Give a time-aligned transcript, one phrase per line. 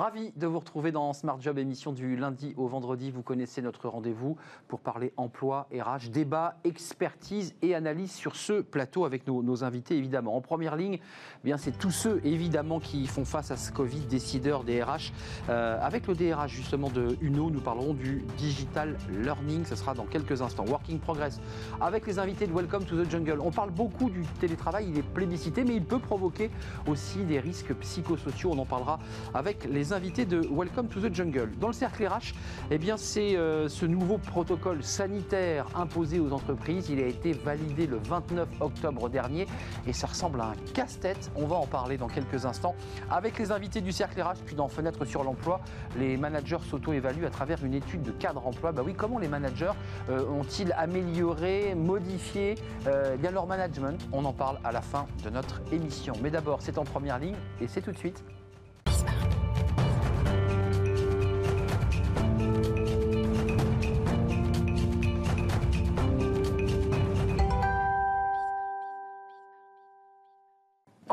[0.00, 3.10] Ravi de vous retrouver dans Smart Job, émission du lundi au vendredi.
[3.10, 9.04] Vous connaissez notre rendez-vous pour parler emploi, RH, débat, expertise et analyse sur ce plateau
[9.04, 10.34] avec nos, invités évidemment.
[10.34, 11.00] En première ligne,
[11.44, 15.12] eh c'est tous ceux évidemment qui font face à ce Covid, décideurs des RH.
[15.50, 19.66] Euh, avec le DRH justement de UNO, nous parlerons du digital learning.
[19.66, 20.64] Ce sera dans quelques instants.
[20.64, 21.42] Working Progress
[21.78, 23.40] avec les invités de Welcome to the Jungle.
[23.42, 26.50] On parle beaucoup du télétravail, il est plébiscité, mais il peut provoquer
[26.86, 28.52] aussi des risques psychosociaux.
[28.54, 28.98] On en parlera
[29.34, 31.50] avec les invités de Welcome to the Jungle.
[31.58, 32.34] Dans le cercle RH,
[32.70, 36.88] eh bien, c'est euh, ce nouveau protocole sanitaire imposé aux entreprises.
[36.90, 39.46] Il a été validé le 29 octobre dernier
[39.86, 41.30] et ça ressemble à un casse-tête.
[41.36, 42.74] On va en parler dans quelques instants
[43.10, 44.42] avec les invités du cercle RH.
[44.44, 45.60] Puis dans Fenêtre sur l'emploi,
[45.98, 48.72] les managers s'auto-évaluent à travers une étude de cadre emploi.
[48.72, 49.72] Bah oui, comment les managers
[50.08, 54.00] euh, ont-ils amélioré, modifié euh, bien leur management?
[54.12, 56.14] On en parle à la fin de notre émission.
[56.22, 58.22] Mais d'abord, c'est en première ligne et c'est tout de suite.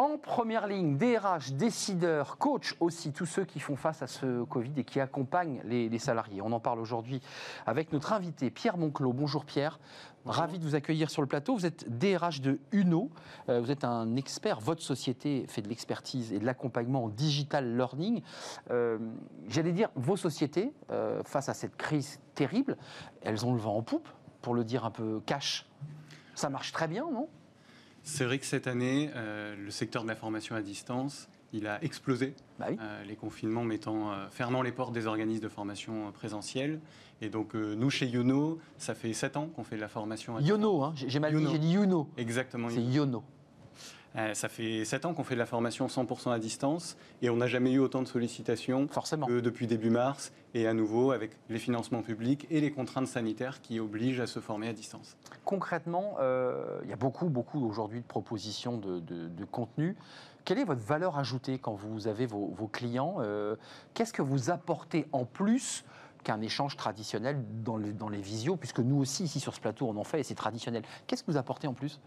[0.07, 4.71] En première ligne, DRH, décideurs, coachs aussi, tous ceux qui font face à ce Covid
[4.77, 6.41] et qui accompagnent les, salariés.
[6.41, 7.21] On en parle aujourd'hui
[7.65, 9.11] avec notre invité Pierre Monclos.
[9.11, 9.81] Bonjour Pierre,
[10.25, 11.55] ravi de vous accueillir sur le plateau.
[11.55, 13.11] Vous êtes DRH de UNO,
[13.49, 17.75] euh, vous êtes un expert, votre société fait de l'expertise et de l'accompagnement en digital
[17.75, 18.21] learning.
[18.71, 18.97] Euh,
[19.49, 22.77] j'allais dire, vos sociétés, euh, face à cette crise terrible,
[23.23, 24.07] elles ont le vent en poupe,
[24.41, 25.69] pour le dire un peu cash.
[26.33, 27.27] Ça marche très bien, non?
[28.07, 31.83] C'est vrai que cette année, euh, le secteur de la formation à distance, il a
[31.83, 32.33] explosé.
[32.57, 36.79] Bah euh, les confinements mettant, euh, fermant les portes des organismes de formation présentielle.
[37.21, 40.39] Et donc, nous, chez Yono, ça fait 7 ans qu'on fait de la formation à
[40.39, 40.57] distance.
[40.57, 42.07] Yono, hein, j'ai mal dit, j'ai dit Yono.
[42.17, 42.69] Exactement.
[42.69, 43.23] C'est Yono.
[44.17, 47.35] Euh, ça fait 7 ans qu'on fait de la formation 100% à distance et on
[47.37, 49.27] n'a jamais eu autant de sollicitations Forcément.
[49.27, 53.61] que depuis début mars et à nouveau avec les financements publics et les contraintes sanitaires
[53.61, 55.17] qui obligent à se former à distance.
[55.45, 59.95] Concrètement, euh, il y a beaucoup, beaucoup aujourd'hui de propositions de, contenu.
[60.45, 63.55] Quelle est votre valeur ajoutée quand vous avez vos, clients euh,
[63.93, 65.85] Qu'est-ce que vous apportez en plus
[66.23, 69.95] qu'un échange traditionnel dans dans les visios, puisque nous aussi, ici sur ce plateau, on
[69.97, 70.83] en fait et c'est traditionnel.
[71.05, 71.99] Qu'est-ce que vous apportez en plus?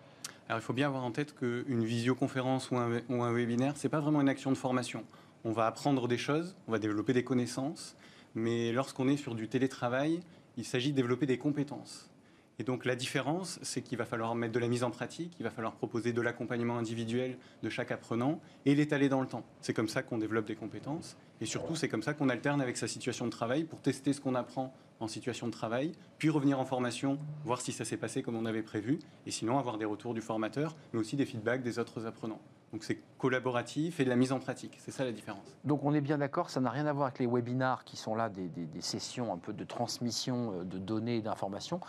[0.56, 3.90] Il faut bien avoir en tête qu'une visioconférence ou un, ou un webinaire, ce n'est
[3.90, 5.04] pas vraiment une action de formation.
[5.44, 7.96] On va apprendre des choses, on va développer des connaissances,
[8.34, 10.20] mais lorsqu'on est sur du télétravail,
[10.56, 12.10] il s'agit de développer des compétences.
[12.58, 15.44] Et donc la différence, c'est qu'il va falloir mettre de la mise en pratique, il
[15.44, 19.46] va falloir proposer de l'accompagnement individuel de chaque apprenant et l'étaler dans le temps.
[19.62, 22.76] C'est comme ça qu'on développe des compétences et surtout c'est comme ça qu'on alterne avec
[22.76, 26.60] sa situation de travail pour tester ce qu'on apprend en situation de travail, puis revenir
[26.60, 29.86] en formation, voir si ça s'est passé comme on avait prévu et sinon avoir des
[29.86, 32.40] retours du formateur, mais aussi des feedbacks des autres apprenants.
[32.72, 34.76] Donc c'est collaboratif et de la mise en pratique.
[34.78, 35.56] C'est ça la différence.
[35.64, 38.14] Donc on est bien d'accord, ça n'a rien à voir avec les webinars qui sont
[38.14, 38.50] là des,
[38.80, 41.80] sessions un peu de transmission euh, de données et d'informations.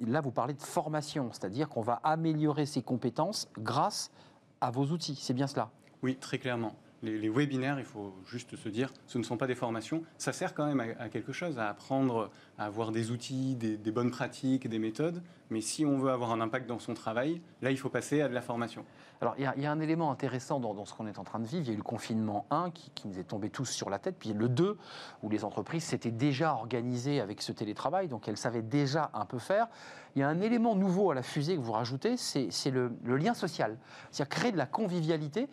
[0.00, 4.10] Là, vous parlez de formation, c'est-à-dire qu'on va améliorer ses compétences grâce
[4.60, 5.16] à vos outils.
[5.16, 5.70] C'est bien cela?
[6.02, 6.74] Oui, très clairement.
[7.02, 10.02] Les, webinaires, il faut juste se dire, ce ne sont pas des formations.
[10.16, 14.10] Ça sert quand même à, quelque chose, à apprendre à avoir des outils, des, bonnes
[14.10, 15.22] pratiques, des méthodes.
[15.50, 18.28] Mais si on veut avoir un impact dans son travail, là, il faut passer à
[18.28, 18.84] de la formation.
[19.20, 21.62] Alors, il y, a un élément intéressant dans, ce qu'on est en train de vivre.
[21.64, 24.16] Il y a eu le confinement 1 qui, nous est tombé tous sur la tête,
[24.18, 24.76] puis le 2
[25.22, 29.38] où les entreprises s'étaient déjà organisées avec ce télétravail, donc elles savaient déjà un peu
[29.38, 29.68] faire.
[30.14, 33.16] Il y a un élément nouveau à la fusée que vous rajoutez, c'est le, le
[33.16, 33.78] lien social.
[34.10, 35.48] C'est-à-dire créer de la convivialité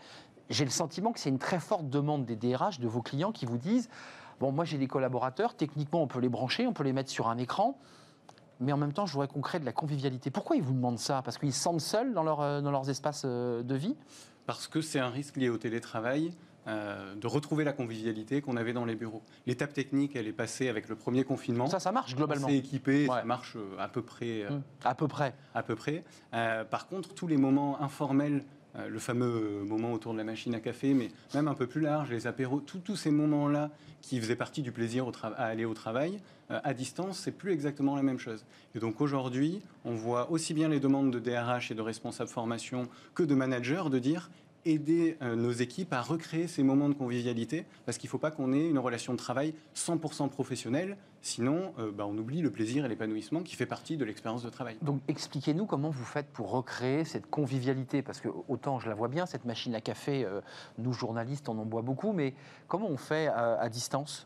[0.54, 3.46] j'ai le sentiment que c'est une très forte demande des DRH, de vos clients qui
[3.46, 3.90] vous disent
[4.40, 7.28] Bon, moi j'ai des collaborateurs, techniquement on peut les brancher, on peut les mettre sur
[7.28, 7.80] un écran,
[8.60, 10.32] mais en même temps je voudrais qu'on crée de la convivialité.
[10.32, 11.22] Pourquoi ils vous demandent ça?
[11.24, 13.96] Parce qu'ils se sentent seuls dans, leur, euh, dans leurs espaces euh, de vie?
[14.46, 16.34] Parce que c'est un risque lié au télétravail.
[16.66, 19.22] Euh, de retrouver la convivialité qu'on avait dans les bureaux.
[19.46, 21.68] L'étape technique, elle est passée avec le premier confinement.
[21.68, 22.48] Ça, ça marche globalement.
[22.48, 24.46] C'est équipé, ça marche à peu près.
[24.50, 24.62] Mmh.
[24.86, 25.36] À peu près.
[25.54, 26.06] À peu près.
[26.32, 28.46] par contre, tous les moments informels
[28.76, 32.10] le fameux moment autour de la machine à café, mais même un peu plus large,
[32.12, 33.70] les apéros, tous ces moments-là
[34.04, 36.20] qui faisaient partie du plaisir à aller au travail,
[36.52, 38.46] euh, à distance, c'est plus exactement la même chose.
[38.76, 42.90] Et donc aujourd'hui, on voit aussi bien les demandes de DRH et de responsables formation
[43.16, 44.30] que de managers de dire
[44.66, 48.32] aider euh, nos équipes à recréer ces moments de convivialité, parce qu'il ne faut pas
[48.32, 52.86] qu'on ait une relation de travail 100% professionnelle, sinon euh, bah, on oublie le plaisir
[52.86, 54.78] et l'épanouissement qui fait partie de l'expérience de travail.
[54.82, 59.08] Donc expliquez-nous comment vous faites pour recréer cette convivialité, parce que autant je la vois
[59.08, 60.42] bien, cette machine à café, euh,
[60.78, 62.34] nous journalistes on en boit beaucoup, mais
[62.68, 64.26] comment on fait à distance?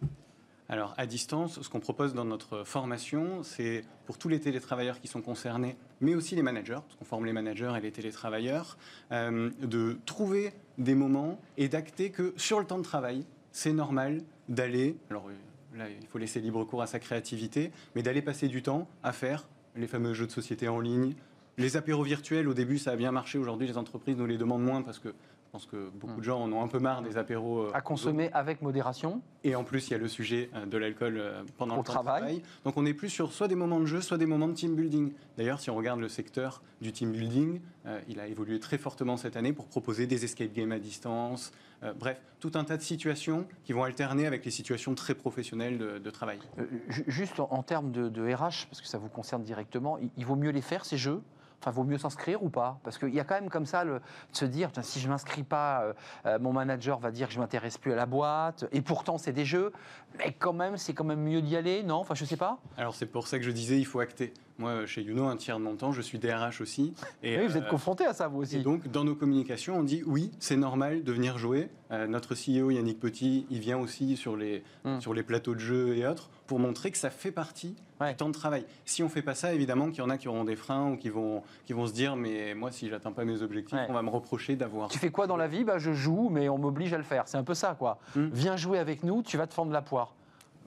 [0.69, 5.07] Alors, à distance, ce qu'on propose dans notre formation, c'est pour tous les télétravailleurs qui
[5.07, 8.77] sont concernés, mais aussi les managers, parce qu'on forme les managers et les télétravailleurs,
[9.13, 14.21] euh, de trouver des moments et d'acter que sur le temps de travail, c'est normal
[14.49, 18.49] d'aller, alors euh, là il faut laisser libre cours à sa créativité, mais d'aller passer
[18.49, 21.13] du temps à faire les fameux jeux de société en ligne.
[21.57, 23.39] Les apéros virtuels, au début, ça a bien marché.
[23.39, 25.13] Aujourd'hui, les entreprises nous les demandent moins parce que
[25.47, 26.19] je pense que beaucoup Hmm.
[26.19, 27.59] de gens en ont un peu marre des apéros.
[27.61, 29.21] euh, À consommer avec modération.
[29.45, 31.83] Et en plus, il y a le sujet euh, de l'alcool euh, pendant Au le
[31.85, 32.21] temps travail.
[32.21, 32.41] travail.
[32.65, 34.75] Donc on est plus sur soit des moments de jeu, soit des moments de team
[34.75, 35.13] building.
[35.37, 39.15] D'ailleurs, si on regarde le secteur du team building, euh, il a évolué très fortement
[39.15, 41.53] cette année pour proposer des escape games à distance.
[41.83, 45.77] Euh, bref, tout un tas de situations qui vont alterner avec les situations très professionnelles
[45.77, 46.39] de, de travail.
[46.59, 49.97] Euh, ju- juste en, en termes de, de RH, parce que ça vous concerne directement,
[49.97, 51.21] il, il vaut mieux les faire, ces jeux
[51.59, 52.79] Enfin, vaut mieux s'inscrire ou pas?
[52.83, 53.99] Parce qu'il y a quand même comme ça le, de
[54.31, 55.93] se dire, si je m'inscris pas, euh,
[56.25, 58.65] euh, mon manager va dire que je m'intéresse plus à la boîte.
[58.71, 59.73] Et pourtant, c'est des jeux,
[60.19, 61.95] mais quand même, c'est quand même mieux d'y aller, non?
[61.95, 62.59] Enfin, je sais pas.
[62.77, 64.33] Alors c'est pour ça que je disais, il faut acter.
[64.59, 66.93] Moi, chez Youno, un tiers de mon temps, je suis DRH aussi.
[67.21, 68.57] Et, oui, vous êtes euh, confronté à ça, vous aussi.
[68.57, 71.69] Et donc, dans nos communications, on dit oui, c'est normal de venir jouer.
[71.91, 74.99] Euh, notre CEO Yannick Petit, il vient aussi sur les, Mm.
[74.99, 78.11] sur les plateaux de jeux et autres pour montrer que ça fait partie Ouais.
[78.11, 78.65] du temps de travail.
[78.85, 80.97] Si on fait pas ça, évidemment qu'il y en a qui auront des freins ou
[80.97, 83.85] qui vont, qui vont se dire mais moi, si j'atteins pas mes objectifs, Ouais.
[83.89, 84.89] on va me reprocher d'avoir.
[84.89, 85.63] Tu fais quoi dans la vie?
[85.63, 87.23] Bah, Je joue, mais on m'oblige à le faire.
[87.27, 87.99] C'est un peu ça, quoi.
[88.15, 88.29] Hmm.
[88.33, 90.13] Viens jouer avec nous, tu vas te fendre la poire.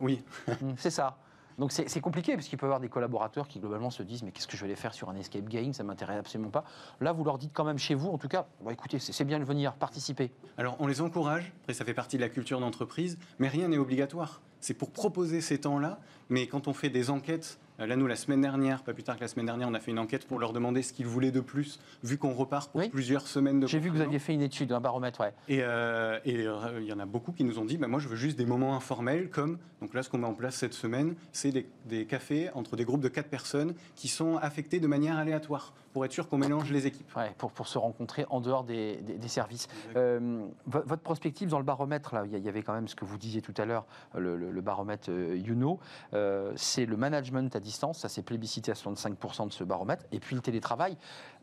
[0.00, 1.18] Oui, Mm, c'est ça.
[1.60, 4.30] Donc c'est compliqué parce qu'il peut y avoir des collaborateurs qui globalement se disent mais
[4.32, 5.74] qu'est-ce que je vais aller faire sur un escape game?
[5.74, 6.64] Ça m'intéresse absolument pas.
[7.02, 9.44] Là, vous leur dites quand même chez vous, en tout cas, écoutez, c'est bien de
[9.44, 10.32] venir participer.
[10.56, 11.52] Alors, on les encourage.
[11.60, 14.40] Après, ça fait partie de la culture d'entreprise, mais rien n'est obligatoire.
[14.60, 15.98] C'est pour proposer ces temps-là.
[16.30, 19.20] Mais quand on fait des enquêtes, là, nous, la semaine dernière, pas plus tard que
[19.22, 21.40] la semaine dernière, on a fait une enquête pour leur demander ce qu'ils voulaient de
[21.40, 22.88] plus, vu qu'on repart pour Oui.
[22.88, 25.32] plusieurs semaines de J'ai vu que vous aviez fait une étude, un baromètre, ouais.
[25.48, 28.08] Et euh, euh, il y en a beaucoup qui nous ont dit, bah, moi je
[28.08, 31.14] veux juste des moments informels, comme, donc là ce qu'on met en place cette semaine,
[31.32, 35.16] c'est des, des cafés entre des groupes de quatre personnes qui sont affectés de manière
[35.18, 37.14] aléatoire, pour être sûr qu'on mélange les équipes.
[37.16, 39.66] Ouais, pour, pour se rencontrer en dehors des, des- des services.
[39.96, 43.04] Euh, vo- votre prospective dans le baromètre, là, il y avait quand même ce que
[43.04, 45.80] vous disiez tout à l'heure, le, le- le baromètre euh, Youno,
[46.14, 50.20] euh, c'est le management à distance, ça c'est plébiscité à 65% de ce baromètre, et
[50.20, 50.96] puis le télétravail.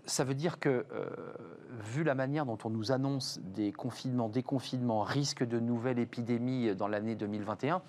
[0.05, 1.09] Ça veut dire que, euh,
[1.93, 6.87] vu la manière dont on nous annonce des confinements, déconfinements, risque de nouvelles épidémies dans
[6.87, 7.81] l'année 2021,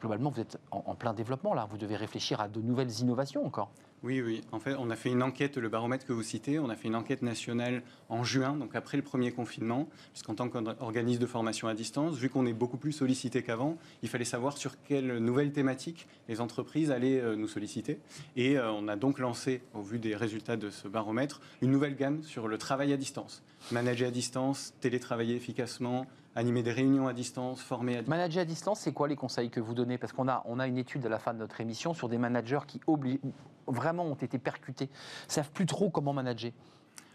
[0.00, 3.44] globalement vous êtes en, en plein développement là, vous devez réfléchir à de nouvelles innovations
[3.44, 3.70] encore.
[4.02, 4.42] Oui, oui.
[4.52, 6.86] En fait, on a fait une enquête, le baromètre que vous citez, on a fait
[6.86, 11.66] une enquête nationale en juin, donc après le premier confinement, puisqu'en tant qu'organisme de formation
[11.66, 15.50] à distance, vu qu'on est beaucoup plus sollicité qu'avant, il fallait savoir sur quelles nouvelles
[15.50, 17.98] thématiques les entreprises allaient euh, nous solliciter.
[18.36, 21.96] Et euh, on a donc lancé, au vu des résultats de ce baromètre, une nouvelle
[21.96, 23.42] gamme sur le travail à distance.
[23.72, 26.06] Manager à distance, télétravailler efficacement,
[26.36, 28.10] animer des réunions à distance, former à distance.
[28.10, 29.98] Manager à distance, c'est quoi les conseils que vous donnez?
[29.98, 32.18] Parce qu'on a, on a une étude à la fin de notre émission sur des
[32.18, 33.18] managers qui obli-
[33.66, 34.88] vraiment ont été percutés,
[35.28, 36.52] savent plus trop comment manager.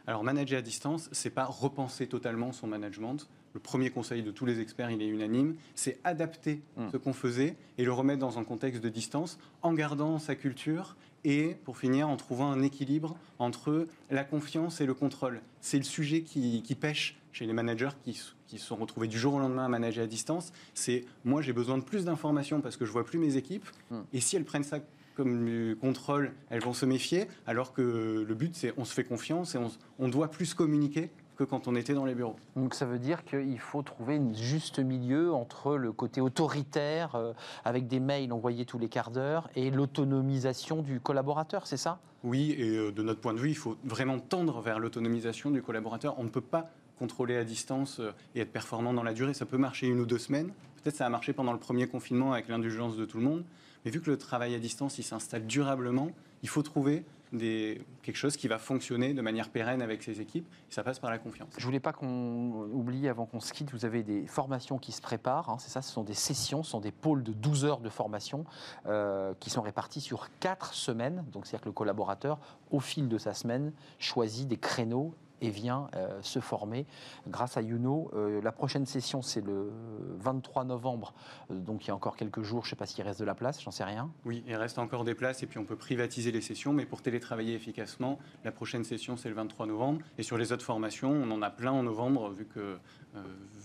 [0.07, 3.29] Alors, manager à distance, c'est pas repenser totalement son management.
[3.53, 6.87] Le premier conseil de tous les experts, il est unanime, c'est adapter Mm.
[6.91, 10.95] ce qu'on faisait et le remettre dans un contexte de distance en gardant sa culture
[11.23, 15.41] et, pour finir, en trouvant un équilibre entre la confiance et le contrôle.
[15.59, 19.19] C'est le sujet qui, qui pêche chez les managers qui, qui se sont retrouvés du
[19.19, 20.51] jour au lendemain à manager à distance.
[20.73, 23.67] C'est moi, j'ai besoin de plus d'informations parce que je vois plus mes équipes.
[23.91, 23.99] Mm.
[24.13, 24.79] Et si elles prennent ça
[25.15, 29.03] comme du contrôle, elles vont se méfier, alors que le but, c'est on se fait
[29.03, 29.59] confiance et
[29.99, 32.35] on, doit plus communiquer que quand on était dans les bureaux.
[32.55, 37.33] Donc ça veut dire qu'il faut trouver une juste milieu entre le côté autoritaire, euh,
[37.65, 41.99] avec des mails envoyés tous les quarts d'heure, et l'autonomisation du collaborateur, c'est ça?
[42.23, 45.61] Oui, et euh, de notre point de vue, il faut vraiment tendre vers l'autonomisation du
[45.61, 46.15] collaborateur.
[46.19, 46.69] On ne peut pas
[46.99, 49.33] contrôler à distance euh, et être performant dans la durée.
[49.33, 50.51] Ça peut marcher une ou deux semaines.
[50.83, 53.43] Peut-être ça a marché pendant le premier confinement avec l'indulgence de tout le monde.
[53.85, 56.11] Mais vu que le travail à distance, il s'installe durablement,
[56.43, 57.05] il faut trouver
[57.37, 60.45] quelque chose qui va fonctionner de manière pérenne avec ses équipes.
[60.69, 61.49] Et ça passe par la confiance.
[61.57, 65.01] Je voulais pas qu'on oublie avant qu'on se quitte, vous avez des formations qui se
[65.01, 67.79] préparent, hein, c'est ça, ce sont des sessions, ce sont des pôles de 12 heures
[67.79, 68.45] de formation
[68.85, 71.23] euh, qui sont répartis sur 4 semaines.
[71.31, 75.89] Donc c'est-à-dire que le collaborateur, au fil de sa semaine, choisit des créneaux et vient
[75.95, 76.85] euh, se former
[77.27, 78.11] grâce à Youno.
[78.13, 79.71] Euh, la prochaine session, c'est le
[80.19, 81.13] 23 novembre,
[81.51, 83.25] Euh, donc il y a encore quelques jours, je ne sais pas s'il reste de
[83.25, 84.11] la place, j'en sais rien.
[84.25, 87.01] Oui, il reste encore des places et puis on peut privatiser les sessions, mais pour
[87.01, 90.01] télétravailler efficacement, la prochaine session c'est le 23 novembre.
[90.17, 92.77] Et sur les autres formations, on en a plein en novembre vu, que,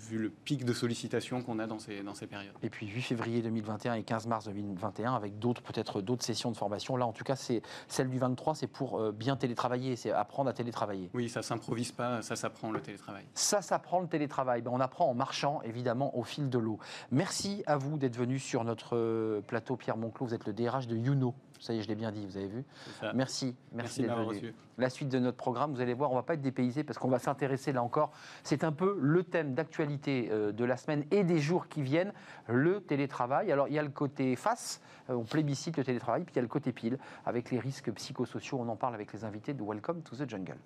[0.06, 2.54] vu le pic de sollicitation qu'on a dans ces, dans ces périodes.
[2.62, 6.56] Et puis 8 février 2021 et 15 mars 2021 avec d'autres peut-être d'autres sessions de
[6.56, 6.96] formation.
[6.96, 10.50] Là en tout cas c'est celle du 23 c'est pour euh, bien télétravailler, c'est apprendre
[10.50, 11.10] à télétravailler.
[11.14, 13.24] Oui, ça s'improvise s'improvise pas, ça s'apprend le télétravail.
[13.34, 14.62] Ça s'apprend le télétravail.
[14.62, 16.78] Ben, on apprend en marchant, évidemment, au fil de l'eau.
[17.10, 20.26] Merci à vous d'être venu sur notre euh, plateau, Pierre Monclos.
[20.26, 21.34] Vous êtes le DRH de Youno.
[21.66, 22.64] Ça y est, je l'ai bien dit, vous avez vu
[23.00, 23.12] Ça.
[23.12, 24.54] Merci, merci, Merci d'être venu.
[24.78, 27.08] La suite de notre programme, vous allez voir, on va pas être dépaysé parce qu'on
[27.08, 28.12] va s'intéresser là encore.
[28.44, 32.12] C'est un peu le thème d'actualité euh, de la semaine et des jours qui viennent,
[32.46, 33.50] le télétravail.
[33.50, 34.80] Alors il y a le côté face,
[35.10, 37.90] euh, on plébiscite le télétravail, puis il y a le côté pile avec les risques
[37.90, 38.58] psychosociaux.
[38.60, 40.58] On en parle avec les invités de Welcome to the Jungle.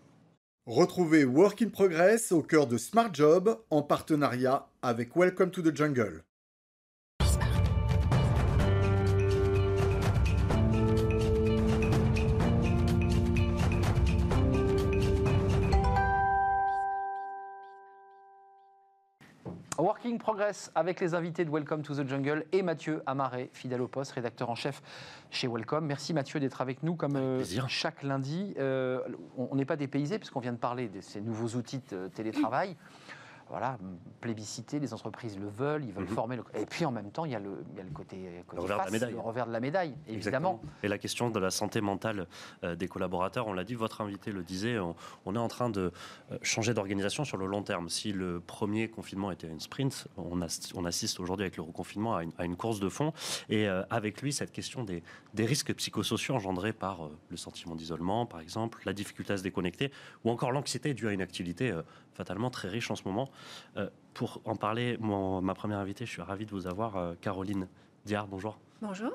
[0.67, 5.75] Retrouvez Work in Progress au cœur de Smart Job en partenariat avec Welcome to the
[5.75, 6.23] Jungle.
[20.11, 23.87] Working Progress avec les invités de Welcome to the Jungle et Mathieu Amaré, fidèle au
[23.87, 24.83] poste, rédacteur en chef
[25.31, 25.87] chez Welcome.
[25.87, 28.53] Merci Mathieu d'être avec nous comme euh, chaque lundi.
[28.59, 28.99] Euh,
[29.39, 32.77] on on n'est pas dépaysé puisqu'on vient de parler de ces nouveaux outils de télétravail.
[33.51, 33.79] Voilà,
[34.21, 36.15] plébiscité, les entreprises le veulent, ils veulent Mhm.
[36.15, 36.37] former.
[36.37, 36.45] Le...
[36.55, 38.63] Et puis en même temps, il y a le, il y a le côté, côté
[38.63, 39.13] revers de la face, médaille.
[39.13, 40.61] le revers de la médaille, évidemment.
[40.61, 40.61] Exactement.
[40.85, 42.27] Et la question de la santé mentale
[42.63, 44.95] euh, des collaborateurs, on l'a dit, votre invité le disait, on,
[45.27, 45.91] on est en train de
[46.31, 47.89] euh, changer d'organisation sur le long terme.
[47.89, 52.15] Si le premier confinement était une sprint, on, as- on assiste aujourd'hui avec le reconfinement
[52.15, 53.13] à une, à une course de fond.
[53.49, 55.03] Et euh, avec lui, cette question des,
[55.35, 59.43] des risques psychosociaux engendrés par euh, le sentiment d'isolement, par exemple, la difficulté à se
[59.43, 59.91] déconnecter,
[60.25, 61.83] ou encore l'anxiété due à une activité euh,
[62.21, 63.31] fatalement très riche en ce moment.
[63.79, 67.15] Euh, pour en parler, mon- ma première invitée, je suis ravi de vous avoir, euh,
[67.23, 67.67] Caroline
[68.05, 68.59] Diard, bonjour.
[68.83, 69.13] Bonjour.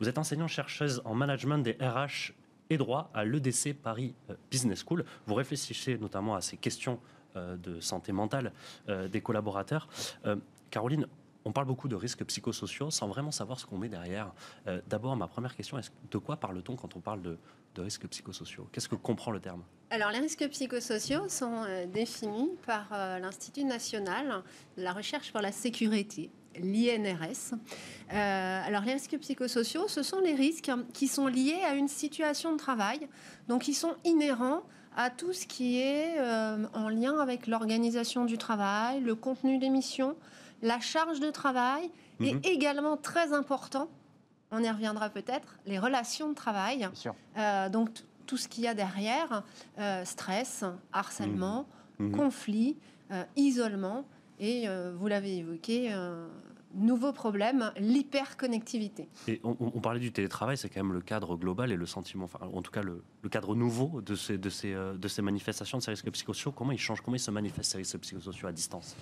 [0.00, 2.32] Vous êtes enseignant-chercheuse en management des RH
[2.70, 5.04] et droit à l'EDC Paris euh, Business School.
[5.26, 6.98] Vous réfléchissez notamment à ces questions
[7.34, 8.50] de santé mentale
[8.88, 9.88] des collaborateurs.
[10.70, 11.06] Caroline,
[11.46, 14.32] on parle beaucoup de risques psychosociaux sans vraiment savoir ce qu'on met derrière.
[14.66, 17.38] Euh, D'abord, ma première question, est de quoi parle-t-on quand on parle de,
[17.78, 18.68] risques psychosociaux?
[18.72, 19.62] Qu'est-ce que comprend le terme?
[19.90, 24.42] Alors, les risques psychosociaux sont euh, définis par euh, l'Institut national
[24.76, 27.54] de la recherche pour la sécurité, l'INRS.
[28.08, 32.58] Alors, les risques psychosociaux, ce sont les risques qui sont liés à une situation de
[32.58, 33.06] travail,
[33.46, 34.62] donc ils sont inhérents
[34.96, 36.18] à tout ce qui est
[36.72, 40.16] en lien avec l'organisation du travail, le contenu des missions,
[40.62, 42.40] la charge de travail, Mhm.
[42.44, 43.88] et également très important,
[44.50, 46.88] on y reviendra peut-être, les relations de travail.
[47.36, 47.90] Euh, donc
[48.26, 49.42] tout ce qu'il y a derrière,
[49.78, 51.66] euh, stress, harcèlement,
[51.98, 52.12] Mhm.
[52.12, 52.76] conflit,
[53.10, 54.04] euh, isolement
[54.38, 54.66] et,
[54.98, 55.94] vous l'avez évoqué,
[56.74, 59.08] nouveau problème, l'hyperconnectivité.
[59.28, 62.40] Et on, parlait du télétravail, c'est quand même le cadre global et le sentiment, enfin,
[62.52, 65.82] en tout cas le, le cadre nouveau de ces, de, ces, de ces manifestations, de
[65.82, 66.52] ces risques psychosociaux.
[66.52, 68.94] Comment ils changent, comment ils se manifestent ces risques psychosociaux à distance?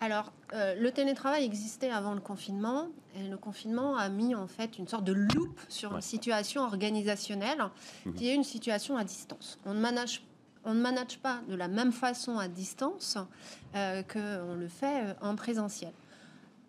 [0.00, 4.78] Alors, euh, le télétravail existait avant le confinement, et le confinement a mis en fait
[4.78, 5.96] une sorte de loupe sur Ouais.
[5.96, 7.58] une situation organisationnelle
[8.06, 8.14] Mhm.
[8.14, 9.58] qui est une situation à distance.
[9.66, 10.22] On ne manage
[10.64, 13.16] on ne manage pas de la même façon à distance
[13.74, 15.92] euh, qu'on le fait euh, en présentiel.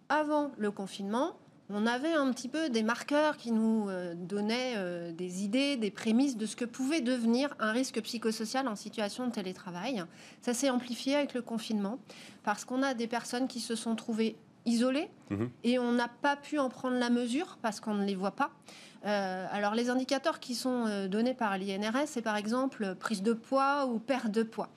[0.08, 1.34] Avant le confinement,
[1.72, 5.92] on avait un petit peu des marqueurs qui nous euh, donnaient euh, des idées, des
[5.92, 10.04] prémices de ce que pouvait devenir un risque psychosocial en situation de télétravail.
[10.42, 12.00] Ça s'est amplifié avec le confinement
[12.44, 14.36] parce qu'on a des personnes qui se sont trouvées
[14.70, 15.50] isolées Mhm.
[15.64, 18.52] et on n'a pas pu en prendre la mesure parce qu'on ne les voit pas.
[19.06, 23.24] Euh, alors les indicateurs qui sont euh, donnés par l'INRS, c'est par exemple euh, prise
[23.24, 24.68] de poids ou perte de poids.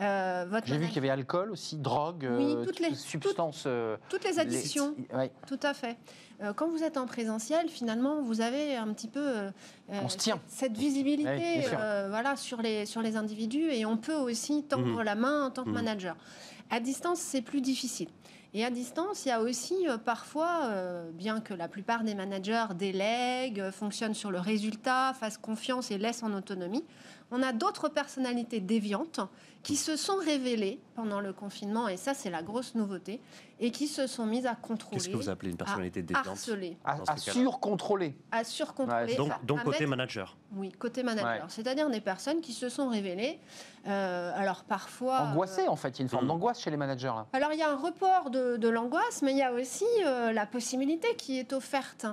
[0.00, 3.66] Euh, votre J'ai vu qu'il y avait alcool aussi, drogue, Oui, toutes les- substances.
[4.10, 4.94] toutes les addictions.
[5.10, 5.32] les- ouais.
[5.46, 5.96] Tout à fait.
[6.42, 9.50] Euh, quand vous êtes en présentiel, finalement, vous avez un petit peu euh,
[9.90, 10.40] On se tient.
[10.46, 14.86] cette, cette visibilité euh, voilà, sur, les, sur les individus et on peut aussi tendre
[14.86, 15.02] Mhm.
[15.02, 15.74] la main en tant que Mhm.
[15.74, 16.16] manager.
[16.70, 18.08] À distance, c'est plus difficile.
[18.52, 22.16] Et à distance, il y a aussi euh, parfois, euh, bien que la plupart des
[22.16, 26.84] managers délèguent, euh, fonctionnent sur le résultat, fassent confiance et laissent en autonomie,
[27.30, 29.20] on a d'autres personnalités déviantes
[29.62, 33.20] qui se sont révélées pendant le confinement, et ça c'est la grosse nouveauté,
[33.62, 36.78] et qui se sont mises à contrôler, Qu'est-ce que vous appelez une personnalité déviante harceler,
[36.82, 38.14] À, à surcontrôler.
[38.32, 39.04] à surcontrôler.
[39.12, 40.36] Ouais, Donc, donc à côté mettre- manager.
[40.56, 41.44] Oui, côté manager.
[41.44, 41.48] Ouais.
[41.48, 43.38] C'est-à-dire des personnes qui se sont révélées,
[43.86, 45.20] euh, alors parfois...
[45.20, 45.90] Angoissé, euh, en fait.
[45.90, 47.06] Il y a une forme d'angoisse chez les managers.
[47.14, 47.26] Là.
[47.34, 50.32] alors il y a un report de, de l'angoisse, mais il y a aussi euh,
[50.32, 52.06] la possibilité qui est offerte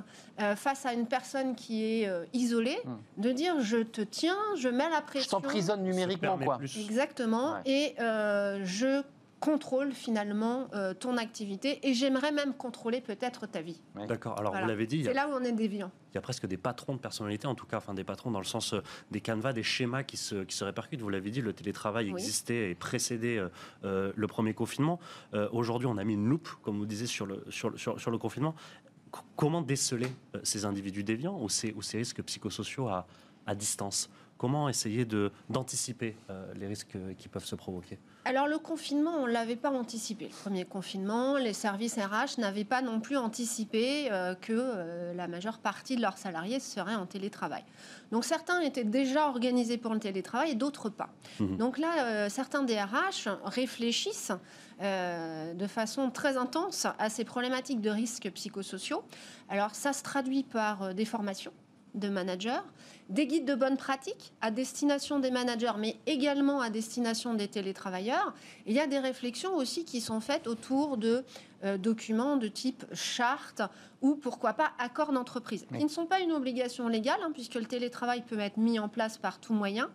[0.55, 2.97] face à une personne qui est euh, isolée, Hmm.
[3.21, 6.58] de dire je te tiens, je mets la Je t'emprisonne numériquement, quoi.
[6.58, 6.78] plus.
[6.78, 7.54] Exactement.
[7.54, 7.62] Ouais.
[7.66, 9.02] Et euh, je
[9.40, 13.80] contrôle finalement euh, ton activité et j'aimerais même contrôler peut-être ta vie.
[14.08, 14.40] D'accord.
[14.40, 14.66] Alors Voilà.
[14.66, 15.92] vous l'avez dit, C'est là où on est déviant.
[16.12, 18.40] il y a presque des patrons de personnalité, en tout cas, enfin des patrons dans
[18.40, 21.02] le sens euh, des canevas, des schémas qui se, qui se répercutent.
[21.02, 22.20] Vous l'avez dit, le télétravail Oui.
[22.20, 23.50] existait et précédait euh,
[23.86, 25.00] euh, le premier confinement.
[25.36, 28.00] Euh, Aujourd'hui, on a mis une loupe, comme vous disiez, sur le, sur, le- sur,
[28.02, 28.56] sur le confinement.
[29.14, 33.06] C- comment déceler euh, ces individus déviants ou ces, ou ces risques psychosociaux à,
[33.46, 34.10] à distance?
[34.38, 35.06] Comment essayer
[35.50, 38.00] d'anticiper euh, les risques qui peuvent se provoquer?
[38.27, 40.25] Alors le confinement, on ne l'avait pas anticipé.
[40.25, 45.29] Le premier confinement, les services RH n'avaient pas non plus anticipé euh, que euh, la
[45.29, 47.63] majeure partie de leurs salariés seraient en télétravail.
[48.12, 51.08] Donc certains étaient déjà organisés pour le télétravail et d'autres pas.
[51.39, 51.56] Mmh.
[51.56, 54.34] Donc là, euh, certains DRH réfléchissent
[54.82, 59.03] de façon très intense à ces problématiques de risques psychosociaux.
[59.50, 61.53] Alors ça se traduit par des formations
[61.96, 62.62] de managers,
[63.10, 68.34] des guides de bonne pratique à destination des managers, mais également à destination des télétravailleurs.
[68.66, 71.24] il y a des réflexions aussi qui sont faites autour de
[71.64, 73.62] euh, documents de type charte
[74.02, 77.66] ou pourquoi pas accord d'entreprise, qui ne sont pas une obligation légale, hein, puisque le
[77.66, 79.90] télétravail peut être mis en place par tout moyen.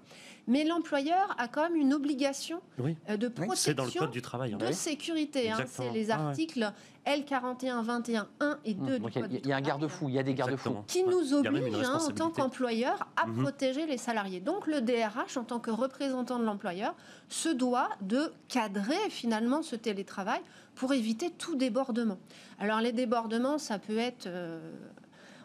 [0.49, 4.55] Mais l'employeur a quand même une obligation euh, de protection dans le code du travail,
[4.55, 4.59] hein.
[4.59, 5.53] de sécurité.
[5.53, 5.59] Hein.
[5.69, 6.73] c'est les articles
[7.07, 8.99] L41, 21, 1 et 2 mmh.
[8.99, 10.79] du code Il y a un garde-fou, il y a des garde-fous.
[10.89, 13.43] Qui nous obligent, en tant qu'employeur, à mmh.
[13.43, 14.41] protéger les salariés.
[14.41, 16.95] Donc le DRH, en tant que représentant de l'employeur,
[17.29, 20.41] se doit de cadrer finalement ce télétravail
[20.75, 22.19] pour éviter tout débordement.
[22.59, 24.27] Alors les débordements, ça peut être...
[24.27, 24.61] Euh,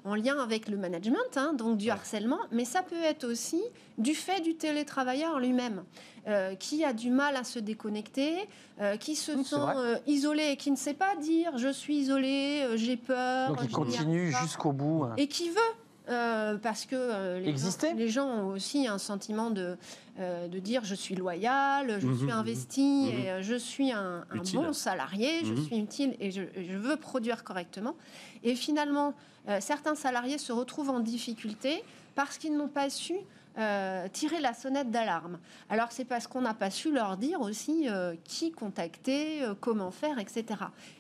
[0.08, 3.62] en lien avec le management, hein, donc du harcèlement, mais ça peut être aussi
[3.98, 5.84] du fait du télétravailleur lui-même,
[6.28, 8.48] euh, qui a du mal à se déconnecter,
[8.80, 12.66] euh, qui se sent euh, isolé et qui ne sait pas dire je suis isolé,
[12.76, 13.50] j'ai peur.
[13.50, 15.04] Donc il continue jusqu'au bout.
[15.04, 15.14] Hein.
[15.18, 15.76] Et qui veut.
[16.08, 19.78] Parce que les, gens, les, gens, ont aussi un sentiment de,
[20.18, 23.20] de dire je suis loyal, je mhm, suis investi, mhm.
[23.20, 25.66] et je suis un, bon salarié, je mhm.
[25.66, 27.96] suis utile et je, je, veux produire correctement.
[28.44, 29.14] Et finalement,
[29.50, 31.84] euh, certains salariés se retrouvent en difficulté
[32.16, 33.16] parce qu'ils n'ont pas su
[33.58, 35.40] euh, tirer la sonnette d'alarme.
[35.70, 40.20] Alors c'est parce qu'on n'a pas su leur dire aussi euh, qui contacter, comment faire,
[40.20, 40.46] etc.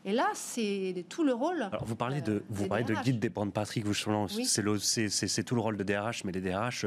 [0.05, 1.61] Et là, c'est tout le rôle.
[1.61, 5.61] Alors vous parlez de, vous parlez de guide des bandes Patrick, vous c'est tout le
[5.61, 6.85] rôle de DRH, mais les DRH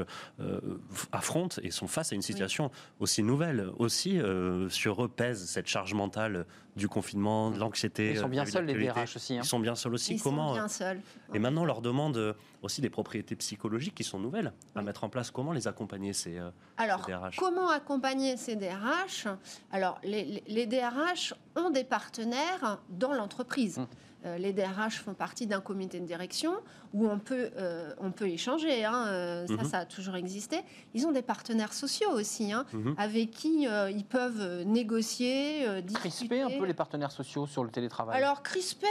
[1.12, 4.21] affrontent et sont face à une situation aussi nouvelle, aussi
[4.69, 6.47] sur eux pèse cette charge mentale
[6.77, 8.11] du confinement, de l'anxiété.
[8.11, 9.35] Ils sont bien seuls, les DRH aussi.
[9.35, 9.41] Hein.
[9.43, 10.15] Ils sont bien seuls aussi.
[10.15, 11.00] Ils Comment sont bien seuls.
[11.35, 15.05] Et maintenant, on leur demande euh, aussi des propriétés psychologiques qui sont nouvelles à mettre
[15.05, 15.31] en place.
[15.31, 19.27] Comment les accompagner, ces, euh, Alors, comment accompagner ces DRH
[19.73, 23.79] Alors, les, les, DRH ont des partenaires dans l'entreprise.
[23.79, 23.87] Hum.
[24.24, 26.52] Euh, les DRH font partie d'un comité de direction
[26.92, 28.85] où on peut, euh, on peut échanger.
[28.85, 29.64] Hein, euh, ça, mhm.
[29.64, 30.61] ça a toujours existé.
[30.94, 32.94] Ils ont des partenaires sociaux aussi, hein, mhm.
[32.98, 36.11] avec qui ils peuvent négocier, discuter.
[36.11, 38.16] Crisper un peu les partenaires sociaux sur le télétravail?
[38.16, 38.87] Alors, crisper,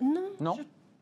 [0.00, 0.30] non.
[0.40, 0.58] Non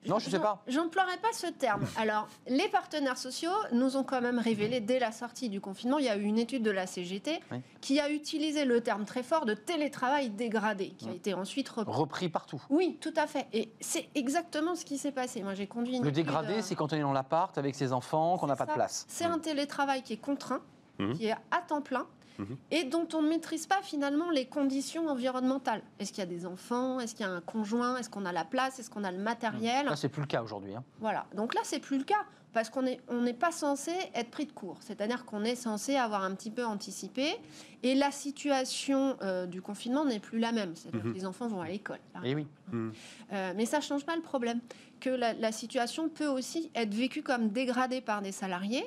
[0.08, 0.62] non, je ne sais pas.
[0.66, 1.84] J'emploierai pas ce terme.
[1.96, 6.04] Alors, les partenaires sociaux nous ont quand même révélé dès la sortie du confinement, il
[6.04, 7.40] y a eu une étude de la CGT
[7.80, 11.94] qui a utilisé le terme très fort de télétravail dégradé, qui a été ensuite repris.
[11.94, 12.28] repris.
[12.28, 12.62] partout.
[12.70, 13.46] Oui, tout à fait.
[13.52, 15.42] Et c'est exactement ce qui s'est passé.
[15.42, 17.92] Moi, j'ai conduit une Le dégradé, euh, c'est quand on est dans l'appart avec ses
[17.92, 19.06] enfants, qu'on n'a pas de place.
[19.08, 20.60] C'est un télétravail qui est contraint,
[20.98, 21.12] mmh.
[21.14, 22.06] qui est à temps plein
[22.38, 22.57] Mhm.
[22.70, 25.83] et dont on ne maîtrise pas finalement les conditions environnementales.
[25.99, 27.01] Est-ce qu'il y a des enfants?
[27.01, 27.96] Est-ce qu'il y a un conjoint?
[27.96, 28.79] Est-ce qu'on a la place?
[28.79, 29.87] Est-ce qu'on a le matériel?
[29.87, 30.75] Là, c'est plus le cas aujourd'hui.
[30.75, 30.85] Hein.
[31.01, 31.27] Voilà.
[31.35, 34.46] Donc là, c'est plus le cas parce qu'on n'est on n'est pas censé être pris
[34.46, 34.79] de court.
[34.81, 37.37] C'est-à-dire qu'on est censé avoir un petit peu anticipé.
[37.83, 40.75] Et la situation euh, du confinement n'est plus la même.
[40.75, 41.14] C'est-à-dire que mhm.
[41.14, 42.01] les enfants vont à l'école.
[42.25, 42.46] Et eh oui.
[42.72, 42.92] Mhm.
[43.33, 44.61] Euh, mais ça ne change pas le problème.
[45.01, 48.87] Que la, la situation peut aussi être vécue comme dégradée par des salariés.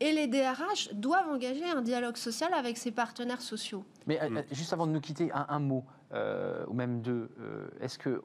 [0.00, 3.84] Et les DRH doivent engager un dialogue social avec ses partenaires sociaux.
[4.06, 7.30] Mais euh, euh, juste avant de nous quitter, un, mot, euh, ou même deux.
[7.80, 8.22] Est-ce que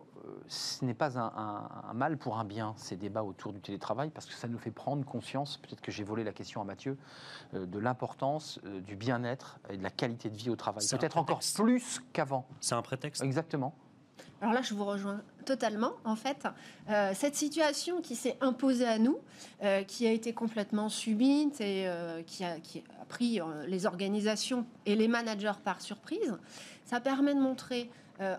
[0.48, 4.34] ce n'est pas un, mal pour un bien, ces débats autour du télétravail, parce que
[4.34, 6.98] ça nous fait prendre conscience, peut-être que j'ai volé la question à Mathieu,
[7.54, 10.84] de l'importance du bien-être et de la qualité de vie au travail.
[10.90, 12.48] Peut-être encore plus qu'avant.
[12.62, 13.76] C'est un prétexte Exactement.
[14.46, 15.94] Alors là, je vous rejoins totalement.
[16.04, 16.48] En fait,
[16.92, 19.18] euh, cette situation qui s'est imposée à nous,
[19.64, 22.58] euh, qui a été complètement subite et euh, qui, a,
[23.10, 26.38] pris les organisations et les managers par surprise,
[26.86, 27.90] ça permet de montrer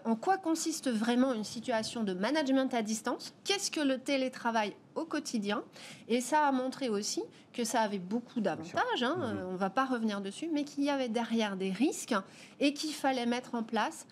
[0.07, 5.05] en quoi consiste vraiment une situation de management à distance, qu'est-ce que le télétravail au
[5.05, 5.63] quotidien,
[6.09, 9.49] et ça a montré aussi que ça avait beaucoup d'avantages, hein, mhm.
[9.49, 12.15] on ne va pas revenir dessus, mais qu'il y avait derrière des risques
[12.59, 14.07] et qu'il fallait mettre en place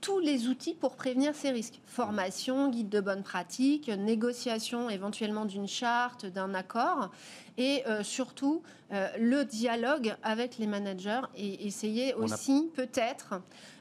[0.00, 1.80] tous les outils pour prévenir ces risques.
[1.86, 7.10] Formation, guide de bonne pratique, négociation éventuellement d'une charte, d'un accord,
[7.58, 13.34] et euh, surtout euh, le dialogue avec les managers et essayer aussi peut-être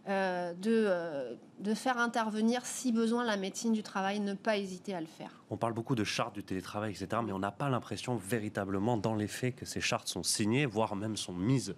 [0.10, 5.02] euh, de, de faire intervenir si besoin la médecine du travail, ne pas hésiter à
[5.02, 5.32] le faire.
[5.50, 9.16] On parle beaucoup de chartes du télétravail, etc., mais on n'a pas l'impression véritablement dans
[9.16, 11.76] les faits que ces chartes sont signées, voire même sont mises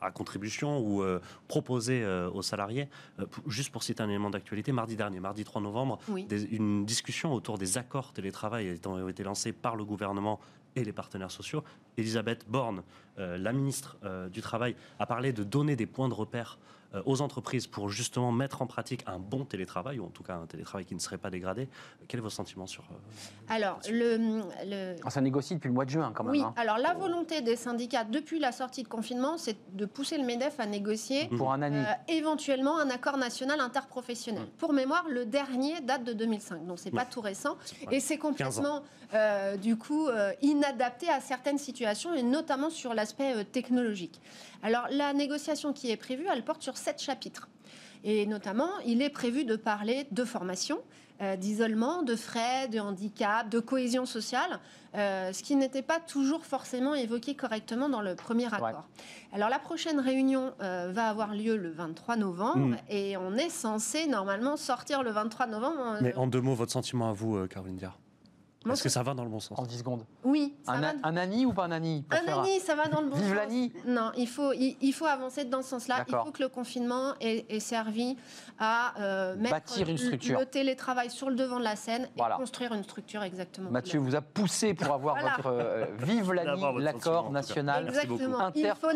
[0.00, 1.04] à contribution ou
[1.48, 2.88] proposées aux salariés.
[3.46, 5.98] juste pour citer un élément d'actualité, mardi dernier, mardi 3 novembre,
[6.50, 10.40] une discussion autour des accords télétravail a été lancée par le gouvernement
[10.76, 11.64] et les partenaires sociaux.
[11.96, 12.82] Elisabeth Borne,
[13.18, 16.85] euh, la ministre euh, du Travail, a parlé de donner des points de repère euh,
[17.04, 20.46] aux entreprises pour justement mettre en pratique un bon télétravail, ou en tout cas un
[20.46, 21.68] télétravail qui ne serait pas dégradé.
[22.08, 22.82] Quel est votre sentiment sur...
[22.84, 22.94] euh,
[23.48, 24.16] Alors, le,
[24.64, 26.32] le- Ah, ça négocie depuis le mois de juin quand même.
[26.32, 26.54] oui, hein.
[26.56, 30.58] alors la volonté des syndicats depuis la sortie de confinement, c'est de pousser le MEDEF
[30.60, 31.78] à négocier Pour un année.
[31.86, 34.46] euh, éventuellement un accord national interprofessionnel.
[34.58, 37.06] Pour mémoire, le dernier date de 2005, donc c'est pas Ouais.
[37.10, 37.56] tout récent.
[37.86, 37.96] Ouais.
[37.96, 38.82] Et c'est complètement,
[39.14, 44.20] euh, du coup, euh, inadapté à certaines situations, et notamment sur l'aspect euh, technologique.
[44.62, 47.48] Alors, la négociation qui est prévue, elle porte sur sept chapitres.
[48.04, 50.78] Et notamment, il est prévu de parler de formation,
[51.20, 54.60] euh, d'isolement, de frais, de handicap, de cohésion sociale,
[54.94, 58.84] euh, ce qui n'était pas toujours forcément évoqué correctement dans le premier accord.
[59.32, 62.76] Alors la prochaine réunion euh, va avoir lieu le 23 novembre Mm.
[62.90, 65.80] et on est censé normalement sortir le 23 novembre.
[65.94, 67.98] euh, Mais en deux mots, votre sentiment à vous, euh, Caroline Diard
[68.66, 70.04] Moi, Est-ce que ça va dans le bon sens En 10 secondes.
[70.24, 70.92] Oui, ça Un, va.
[71.04, 73.34] un Annie ou pas un Annie Un ANI, ça va dans le bon Vive sens.
[73.36, 76.04] l'ANI Non, il faut, il, il faut avancer dans ce sens-là.
[76.08, 78.16] Il faut que le confinement ait, ait servi
[78.58, 80.38] à euh, mettre Bâtir une le- structure.
[80.40, 82.34] le télétravail sur le devant de la scène Voilà.
[82.34, 83.70] et construire une structure exactement.
[83.70, 85.36] Mathieu vous a poussé pour avoir Voilà.
[85.36, 87.92] votre euh, vive l'accord national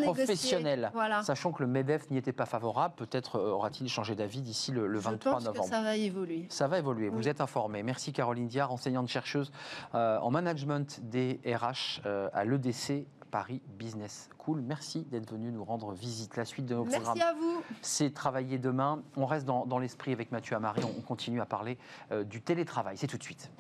[0.01, 0.91] interprofessionnel.
[0.95, 1.23] Voilà.
[1.23, 4.87] Sachant que le MEDEF n'y était pas favorable, peut-être euh, aura-t-il changé d'avis d'ici le,
[4.87, 5.65] le Je 23 pense novembre.
[5.65, 6.47] que ça va évoluer.
[6.49, 7.83] Ça va évoluer, vous êtes informé.
[7.83, 9.60] Merci Caroline Diard, enseignante-chercheuse euh,
[9.95, 14.61] en management des RH euh, à l'EDC Paris Business School.
[14.61, 16.37] Merci d'être venu nous rendre visite.
[16.37, 17.63] La suite de nos programmes, Merci à vous.
[17.81, 19.03] c'est travailler demain.
[19.17, 21.79] On reste dans, dans l'esprit avec Mathieu Amari, on, on continue à parler
[22.11, 22.97] euh, du télétravail.
[22.97, 23.51] C'est tout de suite.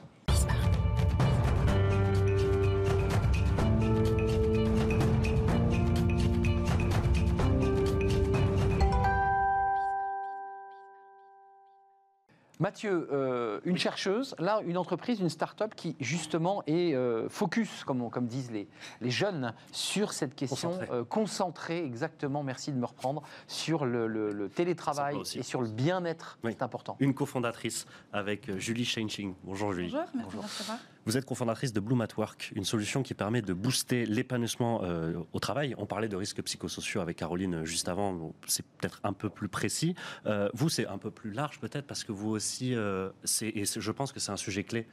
[12.64, 18.02] Mathieu, euh, une chercheuse, là, une entreprise, une start-up qui justement est euh, focus, comme,
[18.02, 18.68] on- comme disent les,
[19.00, 24.30] les jeunes, sur cette question euh, concentrée, exactement, merci de me reprendre, sur le, le-
[24.32, 26.38] le télétravail et sur le bien-être.
[26.44, 26.52] Oui.
[26.52, 26.96] C'est important.
[27.00, 29.34] Une cofondatrice avec Julie Sheinching.
[29.42, 29.88] Bonjour Julie.
[30.14, 30.76] Bonjour, merci Bonjour.
[31.06, 35.14] Vous êtes cofondatrice de Bloom at Work, une solution qui permet de booster l'épanouissement euh,
[35.32, 35.74] au travail.
[35.78, 39.48] On parlait de risques psychosociaux avec Caroline euh, juste avant, c'est peut-être un peu plus
[39.48, 39.94] précis.
[40.26, 44.12] Euh, vous, c'est un peu plus large peut-être parce que vous aussi, et je pense
[44.12, 44.86] que c'est un sujet clé.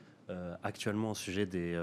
[0.63, 1.73] actuellement au sujet des,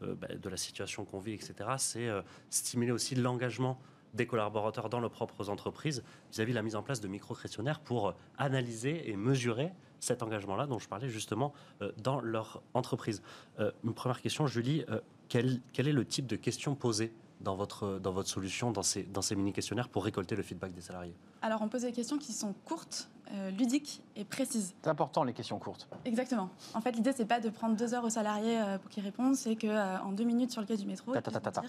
[0.00, 2.08] bah, de la situation qu'on vit, etc., c'est
[2.50, 3.80] stimuler aussi l'engagement
[4.14, 8.14] des collaborateurs dans leurs propres entreprises vis-à-vis de la mise en place de micro-questionnaires pour
[8.38, 9.72] analyser et mesurer
[10.04, 13.22] cet engagement-là dont je parlais justement euh, dans leur entreprise.
[13.58, 17.56] Euh, une première question, Julie, euh, quel, quel est le type de questions posées dans
[17.56, 21.14] votre, dans votre solution, dans ces, dans ces mini-questionnaires pour récolter le feedback des salariés?
[21.42, 24.74] Alors, on pose des questions qui sont courtes, euh, ludiques et précises.
[24.82, 25.88] C'est important, les questions courtes.
[26.04, 26.48] Exactement.
[26.74, 29.34] En fait, l'idée, c'est pas de prendre deux heures aux salariés euh, pour qu'ils répondent,
[29.34, 31.62] c'est qu'en deux minutes sur le quai du métro, Ta, ta, ta, ta,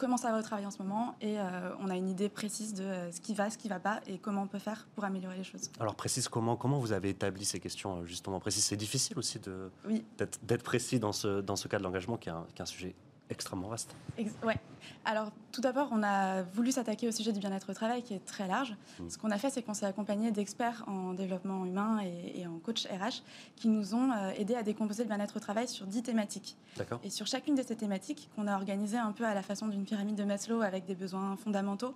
[0.00, 2.74] comment ça va au travail en ce moment et euh, on a une idée précise
[2.74, 5.04] de euh, ce qui va, ce qui va pas et comment on peut faire pour
[5.04, 5.70] améliorer les choses.
[5.78, 8.40] Alors précise comment, comment vous avez établi ces questions euh, justement?
[8.40, 11.82] Précises C'est difficile aussi de- Oui, d'être d'être précis dans ce, dans ce cas de
[11.84, 12.94] l'engagement qui est un, qui est un sujet
[13.30, 13.94] extrêmement vaste.
[14.18, 14.58] Ex- ouais.
[15.04, 18.24] Alors, tout d'abord, on a voulu s'attaquer au sujet du bien-être au travail qui est
[18.24, 18.74] très large.
[18.98, 19.08] Mm.
[19.08, 22.58] Ce qu'on a fait, c'est qu'on s'est accompagné d'experts en développement humain et, et en
[22.58, 23.22] coach RH
[23.56, 26.56] qui nous ont euh, aidés à décomposer le bien-être au travail sur 10 thématiques.
[26.76, 29.68] D'accord Et sur chacune de ces thématiques, qu'on a organisées un peu à la façon
[29.68, 31.94] d'une pyramide de Maslow avec des besoins fondamentaux,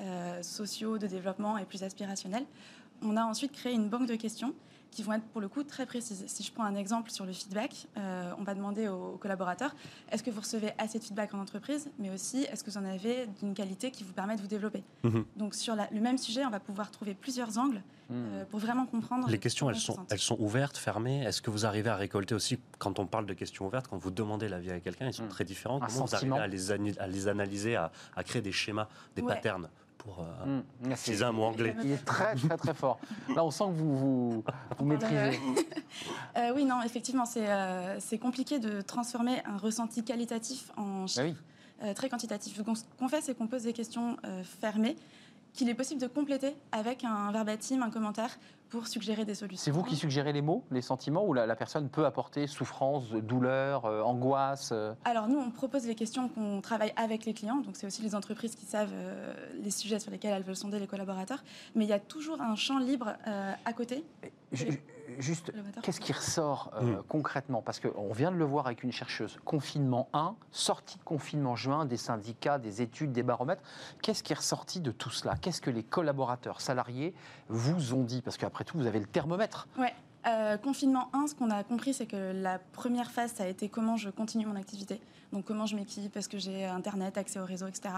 [0.00, 2.44] euh, sociaux, de développement et plus aspirationnels,
[3.02, 4.54] on a ensuite créé une banque de questions
[4.90, 6.24] qui vont être pour le coup très précises.
[6.26, 9.74] Si je prends un exemple sur le feedback, euh, on va demander aux, collaborateurs
[10.10, 12.84] est-ce que vous recevez assez de feedback en entreprise, mais aussi est-ce que vous en
[12.84, 14.82] avez d'une qualité qui vous permet de vous développer.
[15.04, 15.24] Mhm.
[15.36, 18.14] Donc sur la- le même sujet, on va pouvoir trouver plusieurs angles Hmm.
[18.14, 19.28] euh, pour vraiment comprendre.
[19.28, 21.24] Les questions, elles sont, elles sont ouvertes, fermées.
[21.24, 24.12] Est-ce que vous arrivez à récolter aussi, quand on parle de questions ouvertes, quand vous
[24.12, 25.28] demandez l'avis à quelqu'un, ils sont Mm.
[25.28, 25.78] très différents.
[25.82, 26.36] Un Comment vous sentiment.
[26.36, 29.34] arrivez à les, ani- à les analyser, à, à créer des schémas, des Ouais.
[29.34, 30.60] patterns pour euh.
[30.82, 31.04] Merci.
[31.04, 32.98] utiliser un mot anglais Il est très très très fort.
[33.34, 34.44] Là, on sent que vous, vous,
[34.78, 35.38] vous maîtrisez.
[36.36, 41.06] Euh, oui, non, effectivement, c'est euh, c'est compliqué de transformer un ressenti qualitatif en Bah
[41.06, 41.34] chiffres oui.
[41.82, 42.62] euh, très quantitatif.
[42.62, 44.96] Donc, ce qu'on fait, c'est qu'on pose des questions euh, fermées
[45.54, 48.38] qu'il est possible de compléter avec un verbatim, un commentaire
[48.70, 49.62] pour suggérer des solutions.
[49.64, 53.10] C'est vous qui suggérez les mots, les sentiments, ou la, la personne peut apporter souffrance,
[53.10, 57.56] douleur, euh, angoisse euh, Alors nous, on propose les questions qu'on travaille avec les clients,
[57.60, 60.78] donc c'est aussi les entreprises qui savent euh, les sujets sur lesquels elles veulent sonder
[60.78, 61.42] les collaborateurs,
[61.74, 64.04] mais il y a toujours un champ libre euh, à côté.
[64.52, 64.82] ju- ju-
[65.20, 65.52] Juste,
[65.82, 67.02] qu'est-ce qui ressort euh, Mm.
[67.08, 67.62] concrètement?
[67.62, 69.38] Parce qu'on vient de le voir avec une chercheuse.
[69.44, 73.62] Confinement 1, sortie de confinement juin, des syndicats, des études, des baromètres.
[74.02, 75.36] Qu'est-ce qui est ressorti de tout cela?
[75.36, 77.14] Qu'est-ce que les collaborateurs salariés
[77.48, 78.20] vous ont dit?
[78.20, 79.68] Parce qu'après tout, vous avez le thermomètre.
[79.78, 79.94] Ouais.
[80.26, 83.68] Euh, confinement 1, ce qu'on a compris, c'est que la première phase, ça a été
[83.68, 85.00] comment je continue mon activité.
[85.32, 87.94] Donc comment je m'équipe, est-ce que j'ai Internet, accès au réseau, etc.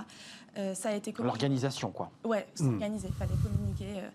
[0.58, 1.28] Euh, ça a été comment...
[1.28, 2.10] L'organisation, quoi.
[2.24, 4.00] Ouais, s'organiser, il fallait communiquer.
[4.02, 4.08] euh,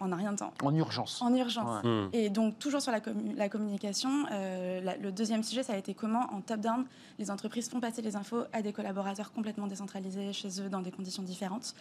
[0.00, 0.52] en un rien de temps.
[0.62, 1.20] En urgence.
[1.22, 1.84] En urgence.
[1.84, 1.88] Ouais.
[1.90, 2.08] Hmm.
[2.12, 5.76] Et donc, toujours sur la, commu- la communication, euh, la- le deuxième sujet, ça a
[5.76, 6.84] été comment, en top-down,
[7.18, 10.90] les entreprises font passer les infos à des collaborateurs complètement décentralisés chez eux dans des
[10.92, 11.74] conditions différentes.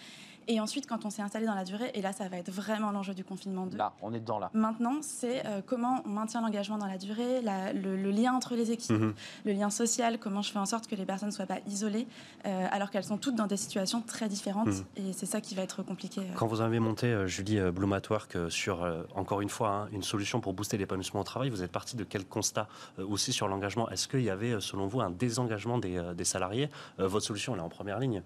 [0.50, 2.92] Et ensuite, quand on s'est installé dans la durée, et là, ça va être vraiment
[2.92, 3.78] l'enjeu du confinement 2.
[3.78, 4.50] Là, on est dedans, là.
[4.54, 8.56] Maintenant, c'est euh, comment on maintient l'engagement dans la durée, la- le, le lien entre
[8.56, 9.14] les équipes, Mhm.
[9.44, 12.08] le lien social, comment je fais en sorte que les personnes ne soient pas isolées,
[12.46, 14.68] euh, alors qu'elles sont toutes dans des situations très différentes.
[14.68, 14.86] Mhm.
[14.96, 16.22] Et c'est ça qui va être compliqué.
[16.22, 16.34] euh.
[16.36, 17.72] Quand vous avez monté, euh, Julie euh,
[18.12, 21.62] Euh, sur, euh, encore une fois, hein, une solution pour booster l'épanouissement au travail, vous
[21.64, 22.68] êtes parti de quel constat
[23.00, 23.90] euh, aussi sur l'engagement?
[23.90, 26.70] Est-ce qu'il y avait, selon vous, un désengagement des, des salariés?
[26.98, 28.22] Votre solution, elle est en première ligne.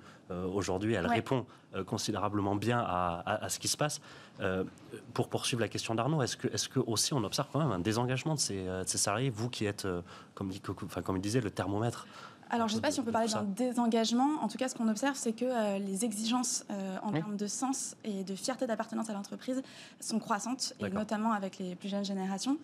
[0.53, 1.15] Aujourd'hui, elle Ouais.
[1.15, 1.45] répond
[1.85, 3.99] considérablement bien à, à- à ce qui se passe.
[5.13, 7.79] Pour poursuivre la question d'Arnaud, est-ce que, est-ce que aussi on observe quand même un
[7.79, 9.87] désengagement de ces, de ces salariés, vous qui êtes,
[10.35, 12.07] comme, dit, enfin, comme il disait, le thermomètre
[12.53, 14.27] Alors, je ne sais pas si on peut parler d'un désengagement.
[14.41, 17.19] En tout cas, ce qu'on observe, c'est que euh, les exigences euh, en Oui.
[17.19, 19.63] termes de sens et de fierté d'appartenance à l'entreprise
[20.01, 22.57] sont croissantes, et notamment avec les plus jeunes générations.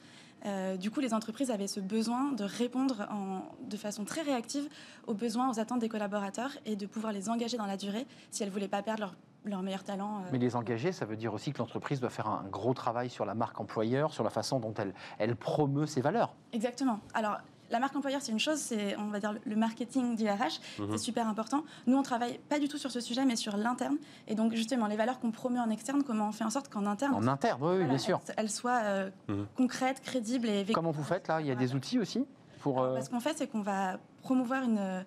[0.46, 4.68] Euh, du coup, les entreprises avaient ce besoin de répondre en- de façon très réactive
[5.08, 8.44] aux besoins, aux attentes des collaborateurs et de pouvoir les engager dans la durée si
[8.44, 10.22] elles ne voulaient pas perdre leur, leur meilleur talent.
[10.32, 13.26] Mais les engager, ça veut dire aussi que l'entreprise doit faire un gros travail sur
[13.26, 16.36] la marque employeur, sur la façon dont elle, elle promeut ses valeurs.
[16.54, 17.00] Exactement.
[17.16, 17.38] Alors,
[17.70, 20.92] la marque employeur, c'est une chose, c'est, on va dire, le marketing du RH, Mhm.
[20.92, 21.64] c'est super important.
[21.86, 23.98] Nous, on travaille pas du tout sur ce sujet, mais sur l'interne.
[24.28, 26.86] Et donc, justement, les valeurs qu'on promeut en externe, comment on fait en sorte qu'en
[26.86, 28.20] interne, En interne, oui, voilà, bien sûr.
[28.30, 29.48] elles, elles soient euh, Mhm.
[29.56, 30.66] concrètes, crédibles et.
[30.74, 31.42] Comment vous faites là?
[31.42, 32.26] Il y a des outils aussi
[32.62, 32.82] pour.
[32.82, 35.04] euh, Ce qu'on fait, c'est qu'on va promouvoir une,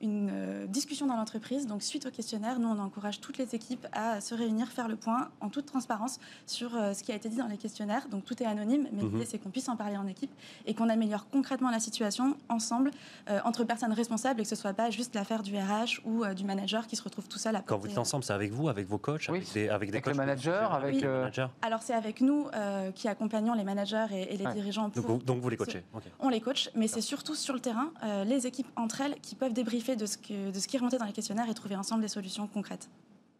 [0.00, 1.66] une euh, discussion dans l'entreprise.
[1.66, 4.96] Donc, suite au questionnaire, nous, on encourage toutes les équipes à se réunir, faire le
[4.96, 8.06] point en toute transparence sur euh, ce qui a été dit dans les questionnaires.
[8.10, 9.12] Donc, tout est anonyme, mais Mhm.
[9.12, 10.30] l'idée, c'est qu'on puisse en parler en équipe
[10.66, 12.90] et qu'on améliore concrètement la situation ensemble,
[13.28, 16.34] euh, entre personnes responsables, et que ce soit pas juste l'affaire du RH ou euh,
[16.34, 18.68] du manager qui se retrouve tout seul à Quand vous dites ensemble, c'est avec vous,
[18.68, 21.20] avec vos coachs, Oui, avec des, avec des avec coachs le manager, avec, les euh,
[21.20, 24.54] managers Alors, c'est avec nous euh, qui accompagnons les managers et, et les Ouais.
[24.54, 25.82] dirigeants donc, vous- donc vous les coachez.
[25.92, 26.04] Ok.
[26.20, 29.34] On les coach, mais c'est surtout sur le terrain, euh, les équipes entre elles qui
[29.34, 32.02] peuvent débriefer de ce, que, de ce qui remonté dans les questionnaires et trouver ensemble
[32.02, 32.88] des solutions concrètes.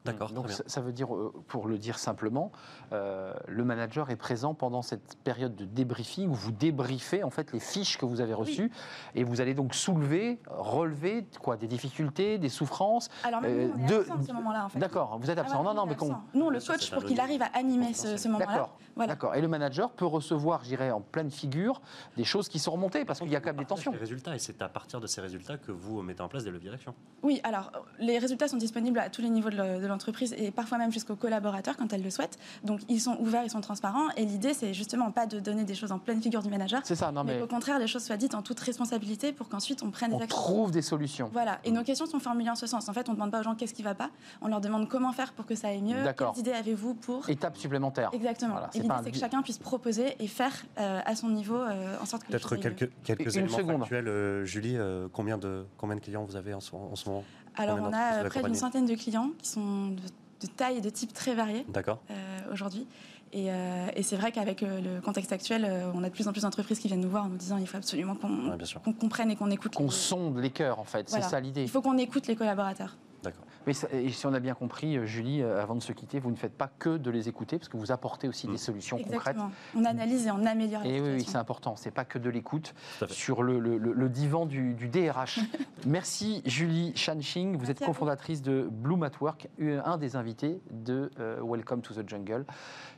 [0.07, 0.57] D'accord, Donc très bien.
[0.57, 2.53] ça, ça veut dire, euh, pour le dire simplement,
[2.93, 7.53] euh, le manager est présent pendant cette période de débriefing où vous débriefez en fait
[7.53, 8.71] les fiches que vous avez reçues
[9.15, 13.11] et vous allez donc soulever, relever quoi, des difficultés, des souffrances.
[13.25, 14.79] Alors même Euh, nous, on est de- absent à ce moment-là, en fait.
[14.79, 15.59] D'accord, vous êtes Ah absent.
[15.59, 15.97] ouais, non, on non, mais.
[16.39, 18.47] Nous, on le coach pour qu'il arrive à animer ce, ce moment-là.
[18.47, 18.77] D'accord.
[18.97, 19.13] Voilà.
[19.13, 19.35] D'accord.
[19.35, 21.81] Et le manager peut recevoir, je dirais, en pleine figure,
[22.17, 23.93] des choses qui sont remontées parce qu'il y a quand même des tensions.
[23.93, 26.51] Les résultats, et c'est à partir de ces résultats que vous mettez en place des
[26.51, 26.95] leviers d'action.
[27.23, 30.51] Oui, alors les résultats sont disponibles à tous les niveaux de le- de l'entreprise et
[30.51, 32.39] parfois même jusqu'aux collaborateurs quand elles le souhaitent.
[32.65, 34.09] Donc ils sont ouverts, ils sont transparents.
[34.17, 36.95] Et l'idée, c'est justement pas de donner des choses en pleine figure du manager, C'est
[36.95, 39.83] ça, non mais mais qu'au contraire, les choses soient dites en toute responsabilité pour qu'ensuite
[39.83, 40.39] on prenne on des actions.
[40.39, 41.29] trouve des solutions.
[41.33, 42.89] Voilà, et nos questions sont formulées en ce sens.
[42.89, 44.89] En fait, on ne demande pas aux gens qu'est-ce qui va pas, on leur demande
[44.89, 46.33] comment faire pour que ça aille mieux, D'accord.
[46.35, 47.29] quelles idées avez-vous pour...
[47.29, 48.11] Étape supplémentaire.
[48.13, 48.53] Exactement.
[48.53, 51.97] Voilà, l'idée, un c'est que chacun puisse proposer et faire euh, à son niveau euh,
[52.01, 53.81] en sorte que Peut-être quelques, quelques Une éléments seconde.
[53.81, 54.09] factuels.
[54.09, 57.25] euh, Julie, euh, combien, de, combien de clients vous avez en ce, en ce moment?
[57.61, 60.01] Alors, on a euh, près d'une centaine de clients qui sont de,
[60.43, 62.15] de taille et de type très variés euh,
[62.53, 62.87] aujourd'hui.
[63.33, 66.43] Et, euh, et c'est vrai qu'avec le contexte actuel, on a de plus en plus
[66.43, 69.37] d'entreprises qui viennent nous voir en nous disant il faut absolument qu'on Ouais, comprenne et
[69.37, 69.75] qu'on écoute.
[69.75, 71.09] Qu'on les- sonde les cœurs, en fait.
[71.11, 71.25] Voilà.
[71.25, 71.63] C'est ça l'idée.
[71.63, 72.97] Il faut qu'on écoute les collaborateurs.
[73.23, 73.45] D'accord.
[73.67, 76.19] Mais ça- et si on a bien compris, euh, Julie, euh, avant de se quitter,
[76.19, 78.53] vous ne faites pas que de les écouter, parce que vous apportez aussi Mm.
[78.53, 79.37] des solutions concrètes.
[79.77, 81.77] On analyse et on améliore Et oui, c'est important.
[81.77, 82.75] C'est pas que de l'écoute
[83.09, 85.41] sur le, le- le- le divan du, du DRH.
[85.87, 87.53] Merci Julie Shanxing.
[87.53, 91.95] Vous Merci êtes cofondatrice de Bloom at Work, un des invités de euh, Welcome to
[91.95, 92.45] the Jungle,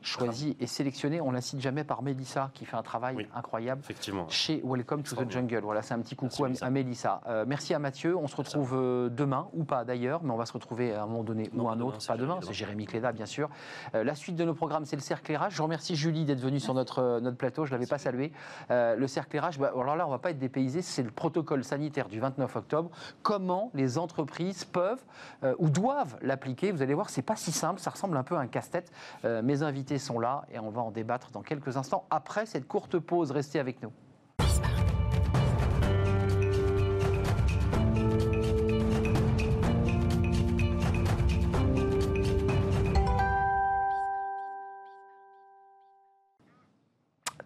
[0.01, 1.20] choisi et sélectionné.
[1.20, 3.27] On la cite jamais par Mélissa, qui fait un travail Oui.
[3.35, 4.27] incroyable Effectivement.
[4.29, 5.31] chez Welcome to the.
[5.31, 5.61] Jungle.
[5.62, 7.20] Voilà, c'est un petit coucou Merci, à, à Mélissa.
[7.27, 8.16] Euh, merci à Mathieu.
[8.16, 11.07] On se retrouve euh, demain, ou pas d'ailleurs, mais on va se retrouver à un
[11.07, 12.07] moment donné Non, ou un demain, autre.
[12.07, 13.49] Pas demain, c'est Jérémy Cléda, bien sûr.
[13.95, 15.51] Euh, la suite de nos programmes, c'est le cercle RH.
[15.51, 17.65] Je remercie Julie d'être venue sur notre, euh, notre plateau.
[17.65, 18.33] Je ne l'avais pas salué.
[18.71, 20.83] Euh, le cercle RH, bah, alors là, on ne va pas être dépaysé.
[20.83, 22.91] C'est le protocole sanitaire du 29 octobre.
[23.23, 25.05] Comment les entreprises peuvent
[25.45, 26.73] euh, ou doivent l'appliquer?
[26.73, 27.81] Vous allez voir, c'est pas si simple.
[27.81, 28.93] Ça ressemble un peu à un casse-tête.
[29.25, 32.99] Mes invités sont là et on va en débattre dans quelques instants après cette courte
[32.99, 33.31] pause.
[33.31, 33.93] Restez avec nous.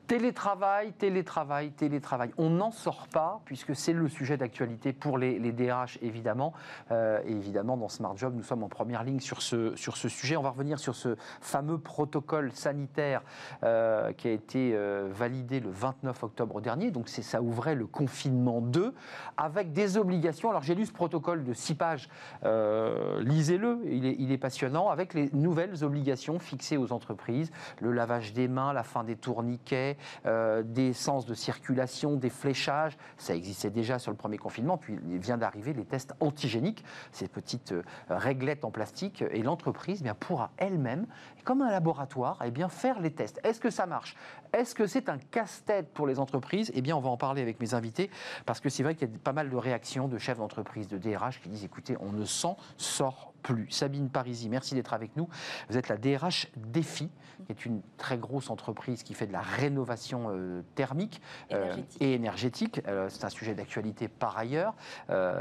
[0.07, 2.31] Télétravail, télétravail, télétravail.
[2.39, 6.53] On n'en sort pas, puisque c'est le sujet d'actualité pour les, DRH, évidemment.
[6.93, 10.09] Euh, et évidemment, dans Smart Job, nous sommes en première ligne sur ce, sur ce
[10.09, 10.37] sujet.
[10.37, 13.23] On va revenir sur ce fameux protocole sanitaire
[13.65, 16.93] euh, qui a été euh, validé le 29 octobre dernier.
[16.93, 18.95] Donc, ça ouvrait le confinement 2,
[19.37, 20.51] avec des obligations.
[20.51, 22.09] Alors, j'ai lu ce protocole de 6 pages.
[22.45, 27.51] Lisez-le, il est passionnant, avec les nouvelles obligations fixées aux entreprises.
[27.81, 29.96] Le lavage des mains, la fin des tourniquets,
[30.27, 32.97] euh, des sens de circulation, des fléchages.
[33.17, 37.29] Ça existait déjà sur le premier confinement, puis il vient d'arriver les tests antigéniques, ces
[37.29, 39.25] petites euh, réglettes en plastique.
[39.31, 41.07] Et l'entreprise eh bien, pourra elle-même,
[41.45, 43.41] comme un laboratoire, eh bien, faire les tests.
[43.45, 44.17] Est-ce que ça marche?
[44.53, 46.71] Est-ce que c'est un casse-tête pour les entreprises?
[46.75, 48.11] Eh bien, on va en parler avec mes invités,
[48.45, 50.99] parce que c'est vrai qu'il y a pas mal de réactions de chefs d'entreprise, de
[50.99, 53.71] DRH qui disent, écoutez, on ne s'en sort plus.
[53.71, 55.29] Sabine Parisi, merci d'être avec nous.
[55.71, 57.09] Vous êtes la DRH Défi,
[57.47, 61.97] qui est une très grosse entreprise qui fait de la rénovation euh, thermique euh, Énergétique.
[62.03, 62.81] et énergétique.
[62.89, 64.75] Euh, c'est un sujet d'actualité par ailleurs.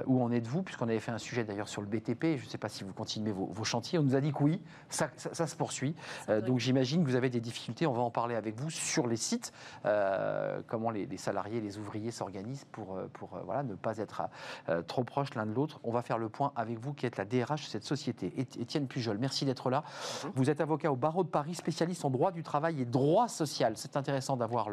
[0.06, 0.62] Où en êtes-vous?
[0.62, 2.38] Puisqu'on avait fait un sujet d'ailleurs sur le BTP.
[2.38, 3.98] Je ne sais pas si vous continuez vos, vos chantiers.
[3.98, 5.96] On nous a dit que oui, ça, ça- ça se poursuit.
[6.46, 7.88] Donc j'imagine que vous avez des difficultés.
[7.88, 9.52] On va en parler avec vous sur les sites.
[10.68, 14.24] comment les, les salariés, les ouvriers s'organisent pour, pour voilà, ne pas être
[14.88, 15.80] trop proches l'un de l'autre.
[15.84, 17.95] On va faire le point avec vous qui êtes la DRH de cette société.
[17.96, 19.84] Éti- Étienne Pujol, merci d'être là.
[20.36, 23.74] Vous êtes avocat au barreau de Paris, spécialiste en droit du travail et droit social.
[23.78, 24.68] C'est intéressant d'avoir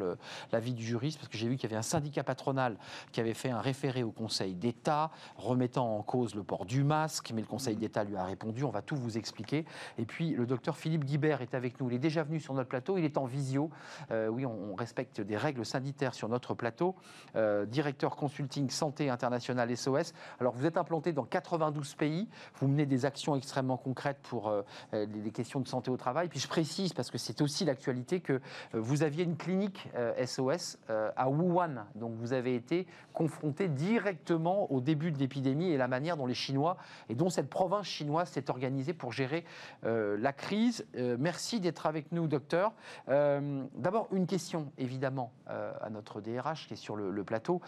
[0.53, 2.77] l'avis du juriste parce que j'ai vu qu'il y avait un syndicat patronal
[3.13, 7.33] qui avait fait un référé au Conseil d'État remettant en cause le port du masque,
[7.35, 8.65] mais le Conseil d'État lui a répondu.
[8.65, 9.65] On va tout vous expliquer.
[9.99, 11.89] Et puis le docteur Philippe Guibert est avec nous.
[11.91, 12.97] Il est déjà venu sur notre plateau.
[12.99, 13.71] Il est en visio.
[14.11, 16.95] Euh, oui, on, on respecte des règles sanitaires sur notre plateau.
[17.37, 20.13] Euh, directeur consulting santé internationale SOS.
[20.41, 22.29] Alors vous êtes implanté dans 92 pays.
[22.57, 26.29] Vous menez des actions extrêmement concrètes pour euh, les, questions de santé au travail.
[26.29, 28.41] Puis je précise, parce que c'est aussi l'actualité, que euh,
[28.75, 29.89] vous aviez une clinique
[30.25, 31.87] SOS euh, à Wuhan.
[31.95, 36.35] Donc vous avez été confronté directement au début de l'épidémie et la manière dont les
[36.35, 36.77] Chinois
[37.09, 39.45] et dont cette province chinoise s'est organisée pour gérer
[39.83, 40.87] la crise.
[40.95, 42.73] Merci d'être avec nous, docteur.
[43.07, 47.61] D'abord, une question, évidemment, à notre DRH qui est sur le, plateau.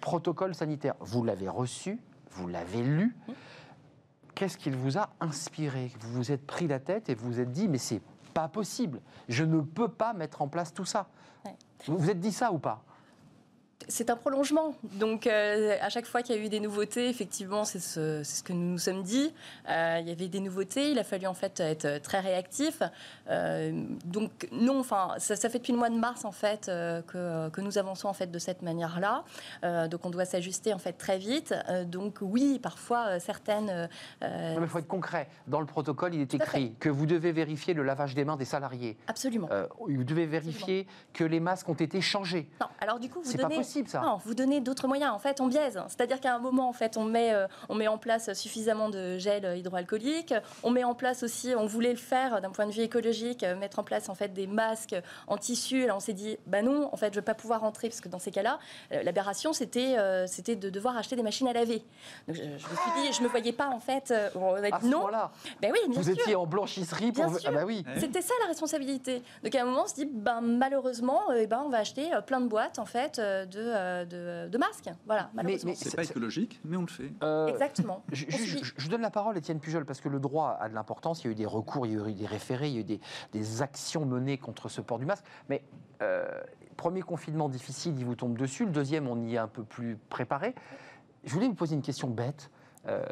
[0.00, 1.98] Protocole sanitaire, vous l'avez reçu,
[2.30, 3.16] vous l'avez lu.
[4.34, 5.92] Qu'est-ce qu'il vous a inspiré?
[6.00, 8.00] Vous vous êtes pris la tête et vous vous êtes dit, mais c'est
[8.32, 9.00] pas possible.
[9.28, 11.06] Je ne peux pas mettre en place tout ça.
[11.44, 11.54] Ouais.
[11.86, 12.82] Vous vous êtes dit ça ou pas?
[13.88, 14.74] C'est un prolongement.
[14.82, 18.52] Donc, euh, à chaque fois qu'il y a eu des nouveautés, effectivement, c'est ce, que
[18.52, 19.32] nous nous sommes dit.
[19.68, 20.90] Euh, il y avait des nouveautés.
[20.90, 22.82] Il a fallu en fait être très réactif.
[23.28, 27.48] Euh, donc, non, enfin, ça, ça fait depuis le mois de mars en fait que,
[27.50, 29.24] que nous avançons en fait de cette manière-là.
[29.88, 31.54] Donc, on doit s'ajuster en fait très vite.
[31.86, 33.88] Donc, oui, parfois certaines.
[34.22, 35.28] Non, mais il faut être concret.
[35.46, 38.44] Dans le protocole, il est écrit que vous devez vérifier le lavage des mains des
[38.44, 38.96] salariés.
[39.06, 39.48] absolument.
[39.80, 42.48] Vous devez vérifier que les masques ont été changés.
[42.60, 43.63] Non, alors du coup, vous donnez.
[43.64, 44.00] Possible, ça.
[44.00, 45.12] Non, vous donnez d'autres moyens.
[45.12, 45.80] En fait, on biaise.
[45.88, 49.18] C'est-à-dire qu'à un moment, en fait, on met, euh, on met en place suffisamment de
[49.18, 50.34] gel hydroalcoolique.
[50.62, 53.56] On met en place aussi, on voulait le faire d'un point de vue écologique, euh,
[53.56, 54.94] mettre en place en fait des masques
[55.26, 55.86] en tissu.
[55.86, 58.08] Là, on s'est dit, bah non, en fait, je vais pas pouvoir rentrer parce que
[58.08, 58.58] dans ces cas-là,
[58.92, 61.82] euh, l'aberration, c'était, euh, c'était de devoir acheter des machines à laver.
[62.28, 64.10] Donc, je, je me suis dit, je me voyais pas en fait.
[64.10, 65.06] euh, on a À dit ce non.
[65.60, 66.12] Ben oui, bien vous sûr.
[66.20, 67.24] étiez en blanchisserie pour.
[67.26, 67.52] Bien Ah sûr.
[67.52, 67.84] bah oui.
[67.98, 69.22] C'était ça la responsabilité.
[69.42, 72.40] Donc à un moment, on se dit, ben, malheureusement, eh ben, on va acheter plein
[72.40, 73.20] de boîtes en fait
[73.54, 74.04] de, euh,
[74.46, 74.90] de, de masques.
[75.06, 75.70] Voilà, malheureusement.
[75.70, 77.12] mais- C'est pas écologique, mais on le fait.
[77.22, 78.02] Euh, Exactement.
[78.12, 78.60] Je, On je- suit.
[78.62, 81.22] je- je donne la parole à Étienne Pujol parce que le droit a de l'importance.
[81.22, 82.80] Il y a eu des recours, il y a eu des référés, il y a
[82.80, 83.00] eu des,
[83.32, 85.24] des actions menées contre ce port du masque.
[85.48, 85.62] Mais
[86.02, 86.24] euh,
[86.76, 88.64] premier confinement difficile, il vous tombe dessus.
[88.64, 90.54] Le deuxième, on y est un peu plus préparé.
[91.24, 92.50] Je voulais vous poser une question bête.
[92.86, 93.02] Euh,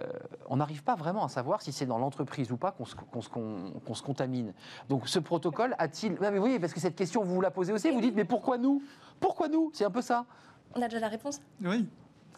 [0.49, 3.21] on n'arrive pas vraiment à savoir si c'est dans l'entreprise ou pas qu'on se, qu'on
[3.23, 4.53] se- qu'on- qu'on se contamine.
[4.91, 6.13] Donc ce protocole a-t-il...
[6.15, 7.91] Non, mais oui, parce que cette question, vous vous la posez aussi.
[7.91, 8.83] Vous dites, mais pourquoi nous?
[9.19, 9.71] Pourquoi nous?
[9.73, 10.27] C'est un peu ça.
[10.75, 11.41] On a déjà la réponse?
[11.65, 11.89] Oui.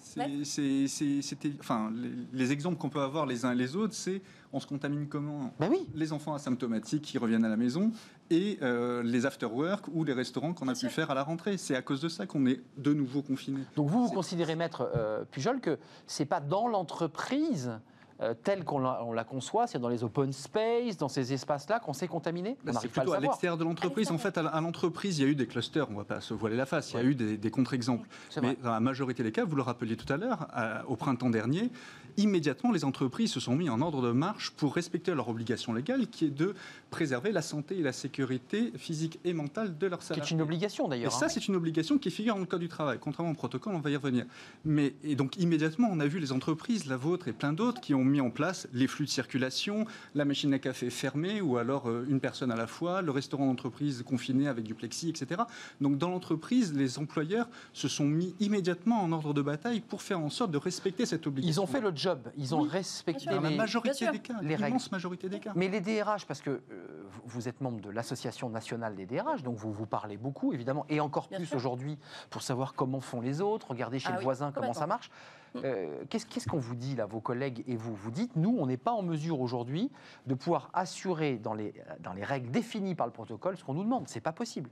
[0.04, 4.60] C'était, enfin, les, les exemples qu'on peut avoir les uns et les autres, c'est on
[4.60, 5.88] se contamine comment Ben oui.
[5.94, 7.90] Les enfants asymptomatiques qui reviennent à la maison
[8.30, 10.90] et euh, les after-work ou les restaurants qu'on a pu sûr.
[10.90, 11.56] faire à la rentrée.
[11.56, 13.64] C'est à cause de ça qu'on est de nouveau confinés.
[13.76, 17.72] Donc vous, vous considérez, maître euh, Pujol, que c'est pas dans l'entreprise
[18.20, 21.80] euh, telle qu'on la, on la conçoit, c'est dans les open space, dans ces espaces-là
[21.80, 24.10] qu'on s'est contaminé On Bah, c'est pas à plutôt à l'extérieur de l'entreprise.
[24.10, 25.88] En fait, à, l'entreprise, il y a eu des clusters.
[25.88, 26.92] On ne va pas se voiler la face.
[26.92, 28.08] Il y a eu des, des contre-exemples.
[28.40, 31.30] Mais dans la majorité des cas, vous le rappeliez tout à l'heure, à- au printemps
[31.30, 31.70] dernier,
[32.16, 36.06] immédiatement, les entreprises se sont mis en ordre de marche pour respecter leur obligation légale,
[36.08, 36.54] qui est de
[36.90, 40.26] préserver la santé et la sécurité physique et mentale de leurs salariés.
[40.26, 41.12] est une obligation Et d'ailleurs.
[41.12, 41.28] ça, hein.
[41.28, 42.98] c'est une obligation qui figure dans le Code du travail.
[43.00, 44.26] Contrairement au protocole, on va y revenir.
[44.64, 47.94] Mais, et donc, immédiatement, on a vu les entreprises, la vôtre et plein d'autres, qui
[47.94, 51.88] ont mis en place les flux de circulation, la machine à café fermée, ou alors
[51.88, 55.42] euh, une personne à la fois, le restaurant d'entreprise confiné avec du plexi, etc.
[55.80, 60.20] Donc, dans l'entreprise, les employeurs se sont mis immédiatement en ordre de bataille pour faire
[60.20, 61.52] en sorte de respecter cette obligation.
[61.52, 64.34] Ils ont fait le job, ils ont Oui, respecté Dans la les, majorité des cas,
[64.42, 64.78] les règles.
[64.92, 65.52] majorité des cas.
[65.54, 69.56] Mais les DRH, parce que euh, vous- êtes membre de l'Association nationale des DRH, donc
[69.56, 71.98] vous vous parlez beaucoup, évidemment, et encore Bien plus aujourd'hui
[72.30, 75.10] pour savoir comment font les autres, regarder chez Ah le oui, voisin comment ça marche.
[75.56, 78.76] Euh, Qu'est-ce qu'on vous dit, là, vos collègues et vous Vous dites, nous, on n'est
[78.76, 79.90] pas en mesure aujourd'hui
[80.26, 83.84] de pouvoir assurer dans les, dans les règles définies par le protocole ce qu'on nous
[83.84, 84.08] demande.
[84.08, 84.68] C'est pas possible.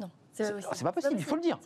[0.00, 0.74] Non, C'est- pas possible.
[0.74, 1.58] c'est pas possible, il faut le dire.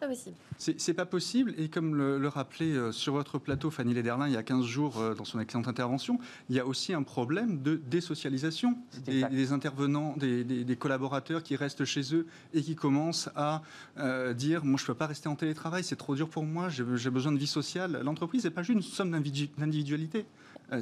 [0.59, 1.53] C'est pas possible.
[1.55, 4.43] Pas et comme le, le rappelait euh, sur votre plateau Fanny Lederlin il y a
[4.43, 6.19] 15 jours euh, dans son excellente intervention,
[6.51, 8.77] il y a aussi un problème de désocialisation
[9.07, 13.63] des, intervenants, des, des- des collaborateurs qui restent chez eux et qui commencent à
[13.99, 16.85] euh, dire Moi, je peux pas rester en télétravail, c'est trop dur pour moi, j'ai
[17.11, 18.01] besoin de vie sociale.
[18.05, 20.27] L'entreprise n'est pas juste une somme d'individu- d'individualité,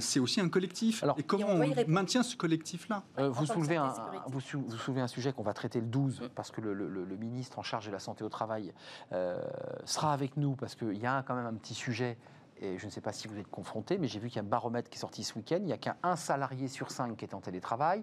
[0.00, 1.02] c'est aussi un collectif.
[1.02, 3.02] Alors- et comment Et on maintient ce collectif-là?
[3.18, 4.24] Euh, vous, soulevez un, et sécurité.
[4.28, 6.28] vous, sou- vous soulevez un sujet qu'on va traiter le 12, Mm.
[6.34, 8.72] parce que le, le- le ministre en charge de la santé au travail
[9.12, 9.40] euh,
[9.84, 12.18] sera avec nous, parce qu'il y a quand même un petit sujet,
[12.60, 14.42] et je ne sais pas si vous êtes confronté, mais j'ai vu qu'il y a
[14.42, 17.16] un baromètre qui est sorti ce week-end, il n'y a qu'un un salarié sur cinq
[17.16, 18.02] qui est en télétravail,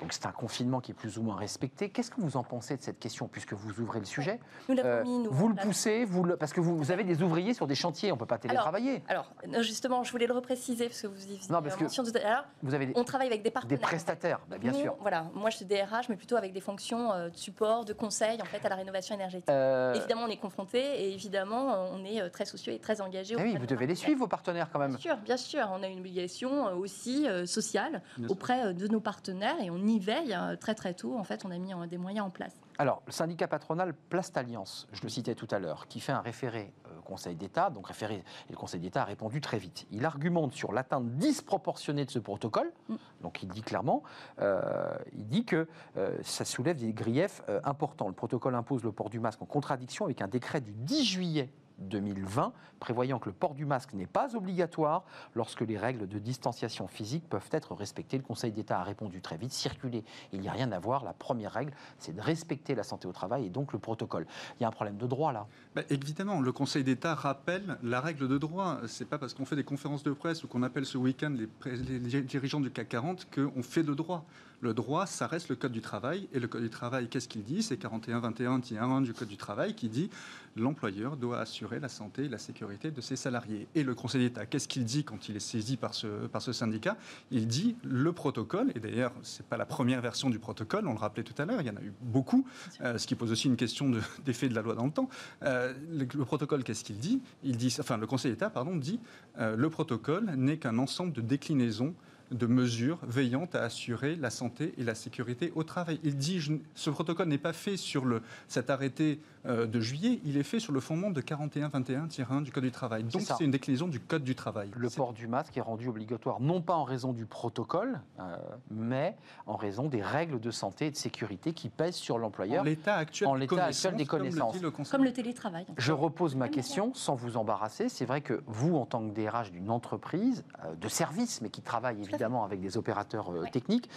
[0.00, 1.90] donc c'est un confinement qui est plus ou moins respecté.
[1.90, 4.40] Qu'est-ce que vous en pensez de cette question, puisque vous ouvrez le sujet?
[4.68, 5.30] Nous l'avons Euh, mis, nous.
[5.30, 8.10] Vous le poussez, vous le- parce que vous, vous avez des ouvriers sur des chantiers,
[8.12, 9.02] on ne peut pas télétravailler.
[9.08, 12.12] Alors, justement, je voulais le repréciser parce que vous y Non, parce que- mention tout
[12.16, 12.44] à l'heure.
[12.62, 13.78] Vous avez des, On travaille avec des des partenaires.
[13.80, 14.96] prestataires, bah, bien Nous, sûr.
[15.00, 18.40] Voilà, moi je suis DRH, mais plutôt avec des fonctions euh, de support, de conseil
[18.40, 19.48] en fait à la rénovation énergétique.
[19.50, 23.34] Euh, Évidemment, on est confronté et évidemment, on est euh, très soucieux et très engagé.
[23.38, 24.90] ah oui, vous devez suivre, vos partenaires, quand même.
[24.90, 28.88] Bien sûr, bien sûr, on a une obligation euh, aussi euh, sociale auprès euh, de
[28.88, 31.16] nos partenaires et on y veille très très tôt.
[31.16, 32.54] En fait, on a mis des moyens en place.
[32.78, 36.20] Alors, le syndicat patronal Place Alliance, je le citais tout à l'heure, qui fait un
[36.20, 38.16] référé au Conseil d'État, donc référé,
[38.48, 39.86] et le Conseil d'État a répondu très vite.
[39.90, 43.22] Il argumente sur l'atteinte disproportionnée de ce protocole, Mm.
[43.22, 44.02] donc il dit clairement,
[44.40, 48.08] euh, il dit que euh, ça soulève des griefs euh, importants.
[48.08, 51.50] Le protocole impose le port du masque en contradiction avec un décret du 10 juillet
[51.88, 52.52] 2020
[52.82, 55.04] prévoyant que le port du masque n'est pas obligatoire
[55.36, 58.16] lorsque les règles de distanciation physique peuvent être respectées.
[58.16, 61.04] Le Conseil d'État a répondu très vite, circuler, il n'y a rien à voir.
[61.04, 64.26] La première règle, c'est de respecter la santé au travail et donc le protocole.
[64.58, 65.46] Il y a un problème de droit là.
[65.76, 68.80] Bah, évidemment, le Conseil d'État rappelle la règle de droit.
[68.88, 71.76] C'est pas parce qu'on fait des conférences de presse ou qu'on appelle ce week-end les,
[71.76, 74.24] les dirigeants du CAC 40 qu'on fait de droit.
[74.62, 76.28] Le droit, ça reste le Code du travail.
[76.32, 77.64] Et le Code du travail, qu'est-ce qu'il dit?
[77.64, 80.08] C'est 41-21-1 du Code du travail qui dit
[80.54, 83.66] l'employeur doit assurer la santé et la sécurité de ses salariés.
[83.74, 86.52] Et le Conseil d'État, qu'est-ce qu'il dit quand il est saisi par ce, par ce
[86.52, 86.96] syndicat?
[87.32, 90.98] Il dit le protocole, et d'ailleurs, c'est pas la première version du protocole, on le
[90.98, 92.46] rappelait tout à l'heure, il y en a eu beaucoup,
[92.82, 95.08] euh, ce qui pose aussi une question de- d'effet de la loi dans le temps.
[95.42, 97.20] Euh, le, le protocole, qu'est-ce qu'il dit?
[97.42, 99.00] Il dit, enfin, le Conseil d'État, pardon, dit
[99.38, 101.94] euh, le protocole n'est qu'un ensemble de déclinaisons
[102.32, 106.00] de mesures veillant à assurer la santé et la sécurité au travail.
[106.02, 110.20] Il dit, je ce protocole n'est pas fait sur le, cet arrêté euh, de juillet,
[110.24, 113.04] il est fait sur le fondement de 41-21-1 du Code du travail.
[113.04, 114.70] Donc c'est une déclinaison du Code du travail.
[114.76, 118.36] Le port du masque est rendu obligatoire non pas en raison du protocole, euh,
[118.70, 119.16] mais
[119.46, 122.64] en raison des règles de santé et de sécurité qui pèsent sur en l'employeur.
[122.64, 124.62] l'état actuel, en l'état actuel des comme le dit connaissances.
[124.62, 125.66] le Conseil Comme le télétravail.
[125.76, 127.88] Je repose ma question sans vous embarrasser.
[127.88, 131.62] C'est vrai que vous, en tant que DRH d'une entreprise euh, de service, mais qui
[131.62, 132.21] travaille fait.
[132.22, 133.50] Évidemment avec des opérateurs euh, Ouais.
[133.50, 133.88] techniques,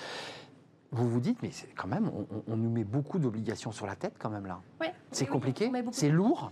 [0.92, 2.10] vous vous dites, mais quand même,
[2.48, 4.62] on, nous met beaucoup d'obligations sur la tête quand même là.
[4.80, 6.52] Ouais, C'est oui, compliqué, c'est lourd,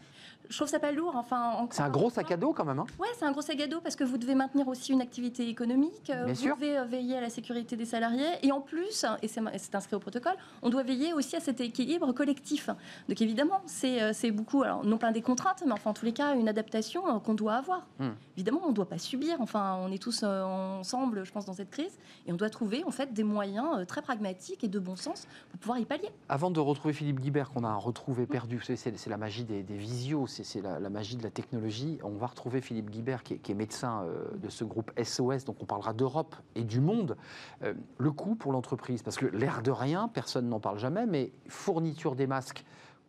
[0.49, 1.13] Je trouve ça pas lourd.
[1.15, 2.79] Enfin, c'est un gros sac à dos quand même.
[2.79, 2.85] hein.
[2.99, 5.47] Ouais, c'est un gros sac à dos parce que vous devez maintenir aussi une activité
[5.49, 6.55] économique, euh, Bien vous sûr.
[6.55, 9.99] devez euh, veiller à la sécurité des salariés et en plus, et c'est inscrit au
[9.99, 12.69] protocole, on doit veiller aussi à cet équilibre collectif.
[13.09, 16.13] Donc évidemment, c'est euh, beaucoup, alors non plein des contraintes, mais enfin en tous les
[16.13, 17.87] cas, une adaptation qu'on doit avoir.
[17.99, 18.09] Hmm.
[18.37, 21.71] Évidemment, on ne doit pas subir, enfin on est tous ensemble, je pense, dans cette
[21.71, 25.27] crise, et on doit trouver en fait des moyens très pragmatiques et de bon sens
[25.51, 26.09] pour pouvoir y pallier.
[26.29, 29.77] Avant de retrouver Philippe Guibert, qu'on a retrouvé perdu, c'est c'est la magie des, des
[29.77, 31.99] visios, c'est c'est la, magie de la technologie.
[32.03, 35.45] On va retrouver Philippe Guibert, qui est, qui est médecin euh, de ce groupe SOS,
[35.45, 37.17] donc on parlera d'Europe et du monde.
[37.63, 41.31] Euh, le coût pour l'entreprise, parce que l'air de rien, personne n'en parle jamais, mais
[41.47, 42.63] fourniture des masques,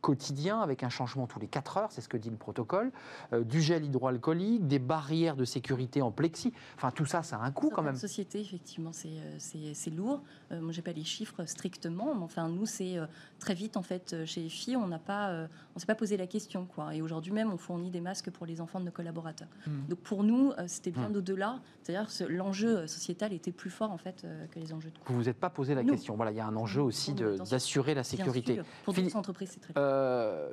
[0.05, 2.93] quotidien avec un changement tous les 4 heures, c'est ce que dit le protocole,
[3.33, 6.53] euh, du gel hydroalcoolique, des barrières de sécurité en plexi.
[6.77, 7.97] Enfin, tout ça, ça a un coût quand même.
[7.97, 10.23] société, effectivement, c'est lourd.
[10.51, 12.99] moi, j'ai pas les chiffres strictement, mais enfin, nous, c'est
[13.39, 16.67] très vite, en fait, chez EFI, on n'a pas, on s'est pas posé la question,
[16.67, 16.95] quoi.
[16.95, 19.49] Et aujourd'hui même, on fournit des masques pour les enfants de nos collaborateurs.
[19.67, 19.87] Hmm.
[19.89, 21.17] Donc, pour nous, c'était bien hmm.
[21.17, 21.61] au-delà.
[21.83, 25.29] C'est-à-dire que l'enjeu sociétal était plus fort, en fait, que les enjeux de Vous vous
[25.31, 26.15] êtes pas posé la question.
[26.17, 28.61] Voilà, il y a un enjeu aussi d'assurer la sécurité.
[28.85, 29.94] Pour Philippe, entreprises, c'est très euh,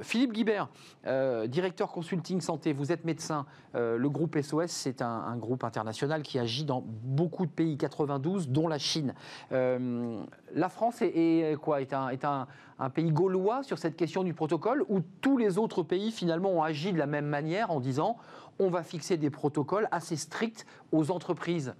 [0.01, 0.69] Philippe Guibert,
[1.05, 3.45] euh, directeur consulting santé, vous êtes médecin.
[3.75, 8.49] Euh, le groupe SOS, c'est un, groupe international qui agit dans beaucoup de pays, 92,
[8.49, 9.13] dont la Chine.
[9.51, 11.79] la France est, quoi?
[11.91, 12.47] Un,
[12.79, 16.63] un, pays gaulois sur cette question du protocole, ou tous les autres pays finalement ont
[16.63, 18.17] agi de la même manière en disant
[18.59, 21.73] on va fixer des protocoles assez stricts aux entreprises?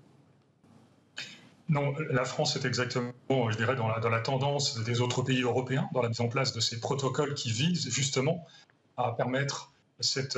[1.71, 3.13] Non, la France est exactement,
[3.49, 6.59] je dirais, dans la, tendance des autres pays européens, dans la mise en place de
[6.59, 8.45] ces protocoles qui visent justement
[8.97, 10.37] à permettre cette,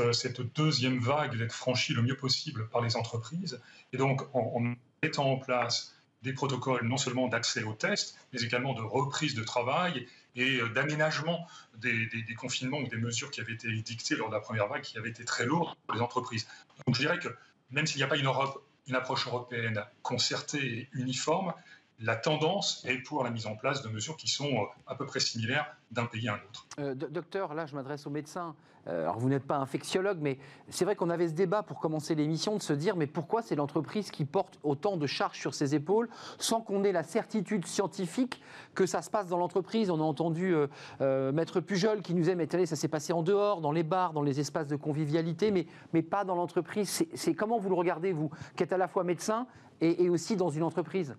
[0.55, 3.59] deuxième vague d'être franchie le mieux possible par les entreprises.
[3.93, 8.75] Et donc, en, mettant en place des protocoles non seulement d'accès aux tests, mais également
[8.75, 11.47] de reprise de travail et euh, d'aménagement
[11.79, 14.83] des, des, confinements ou des mesures qui avaient été dictées lors de la première vague,
[14.83, 16.47] qui avaient été très lourdes pour les entreprises.
[16.85, 17.27] Donc je dirais que
[17.71, 21.53] même s'il n'y a pas une Europe une approche européenne concertée et uniforme,
[21.99, 25.05] la tendance est pour la mise en place de mesures qui sont euh, à peu
[25.05, 26.67] près similaires d'un pays à un autre.
[26.79, 28.55] Euh, docteur, là je m'adresse aux médecins.
[28.87, 30.37] Euh, alors vous n'êtes pas infectiologue, mais
[30.67, 33.55] c'est vrai qu'on avait ce débat pour commencer l'émission de se dire mais pourquoi c'est
[33.55, 38.41] l'entreprise qui porte autant de charges sur ses épaules sans qu'on ait la certitude scientifique
[38.75, 39.89] que ça se passe dans l'entreprise?
[39.89, 40.53] On a entendu
[40.99, 44.21] Maître Pujol qui nous aime étaler, ça s'est passé en dehors, dans les bars, dans
[44.21, 45.51] les espaces de convivialité,
[45.93, 47.05] mais, pas dans l'entreprise.
[47.13, 49.47] C'est comment vous le regardez, vous, qui êtes à la fois médecin
[49.79, 51.15] et aussi dans une entreprise?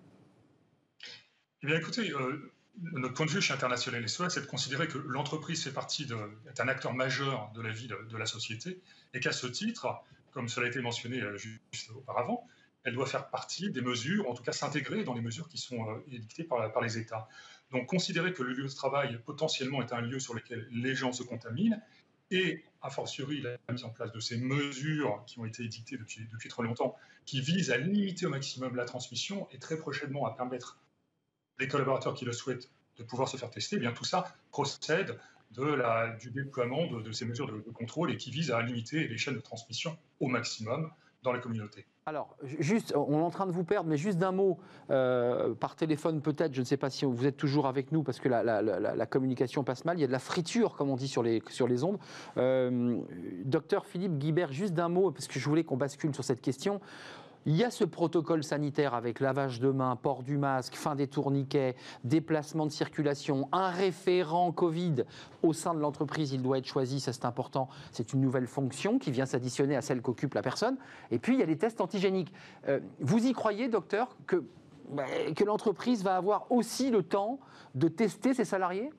[1.65, 2.53] Eh bien, écoutez, euh,
[2.93, 6.15] notre point de vue chez International SOS, c'est de considérer que l'entreprise fait partie de,
[6.47, 8.79] est un acteur majeur de la vie de, la société
[9.15, 9.87] et qu'à ce titre,
[10.29, 12.47] comme cela a été mentionné euh, juste auparavant,
[12.83, 15.89] elle doit faire partie des mesures, en tout cas s'intégrer dans les mesures qui sont
[15.89, 17.27] euh, édictées par, par, les États.
[17.71, 21.13] Donc, considérer que le lieu de travail potentiellement est un lieu sur lequel les gens
[21.13, 21.81] se contaminent
[22.29, 26.27] et, a fortiori, la mise en place de ces mesures qui ont été édictées depuis,
[26.31, 26.95] depuis trop longtemps,
[27.25, 30.77] qui visent à limiter au maximum la transmission et très prochainement à permettre
[31.59, 35.19] les collaborateurs qui le souhaitent de pouvoir se faire tester, eh bien tout ça procède
[35.51, 39.17] de la, du déploiement de, ces mesures de, contrôle et qui vise à limiter les
[39.17, 40.91] chaînes de transmission au maximum
[41.23, 41.85] dans la communauté.
[42.05, 44.59] Alors, juste, on est en train de vous perdre, mais juste d'un mot,
[44.91, 48.19] euh, par téléphone peut-être, je ne sais pas si vous êtes toujours avec nous parce
[48.19, 51.23] que la, communication passe mal, il y a de la friture, comme on dit, sur
[51.23, 51.97] les, sur les ondes.
[52.37, 52.99] Euh,
[53.43, 56.79] docteur Philippe Guibert, juste d'un mot, parce que je voulais qu'on bascule sur cette question.
[57.47, 61.07] Il y a ce protocole sanitaire avec lavage de mains, port du masque, fin des
[61.07, 65.03] tourniquets, déplacement de circulation, un référent Covid
[65.43, 68.97] au sein de l'entreprise, il doit être choisi, ça c'est important, c'est une nouvelle fonction
[68.97, 70.77] qui vient s'additionner à celle qu'occupe la personne.
[71.11, 72.33] Et puis il y a les tests antigéniques.
[72.67, 74.43] Euh, vous y croyez, docteur, que,
[74.89, 77.39] bah, que l'entreprise va avoir aussi le temps
[77.75, 78.89] de tester ses salariés?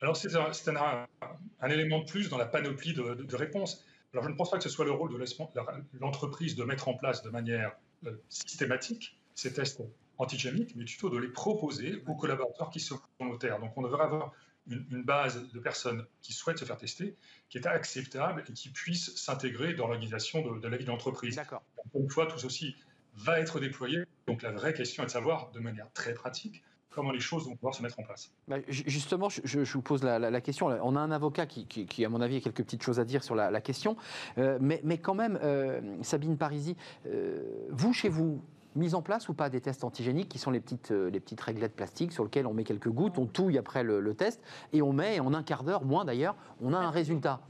[0.00, 3.85] Alors c'est un, élément de plus dans la panoplie de réponses.
[4.16, 6.94] Alors je ne pense pas que ce soit le rôle de l'entreprise de mettre en
[6.94, 9.82] place de manière euh, systématique ces tests
[10.16, 13.60] antigéniques, mais plutôt de les proposer aux collaborateurs qui sont volontaires.
[13.60, 14.32] Donc on devrait avoir
[14.70, 17.14] une, base de personnes qui souhaitent se faire tester,
[17.50, 21.36] qui est acceptable et qui puisse s'intégrer dans l'organisation de, la vie d'entreprise.
[21.36, 21.62] D'accord.
[21.94, 22.74] Une fois, tout ceci
[23.16, 24.04] va être déployé.
[24.26, 26.64] Donc la vraie question est de savoir, de manière très pratique,
[26.96, 28.32] comment les choses vont pouvoir se mettre en place.
[28.48, 30.66] Bah, justement, je, vous pose la, question.
[30.82, 33.34] On a un avocat qui, à mon avis, a quelques petites choses à dire sur
[33.34, 33.96] la, question.
[34.38, 36.74] Euh, mais, quand même, euh, Sabine Parisi,
[37.06, 38.40] euh, vous, chez vous,
[38.74, 41.74] mise en place ou pas des tests antigéniques qui sont les petites, les petites réglettes
[41.76, 44.40] plastiques sur lesquelles on met quelques gouttes, on touille après le, test
[44.72, 47.40] et on met en un quart d'heure, moins d'ailleurs, on a un résultat?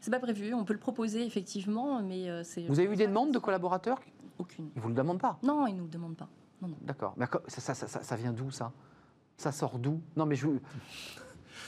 [0.00, 2.62] C'est pas prévu, on peut le proposer effectivement, mais c'est.
[2.62, 4.00] Vous avez eu des demandes de collaborateurs?
[4.38, 4.70] Aucune.
[4.76, 5.38] Ils vous le demandent pas?
[5.42, 6.28] Non, ils nous le demandent pas.
[6.82, 7.14] D'accord.
[7.16, 8.72] Mais ça, ça, ça, ça vient d'où, ça?
[9.36, 10.00] Ça sort d'où?
[10.16, 10.48] Non, mais je...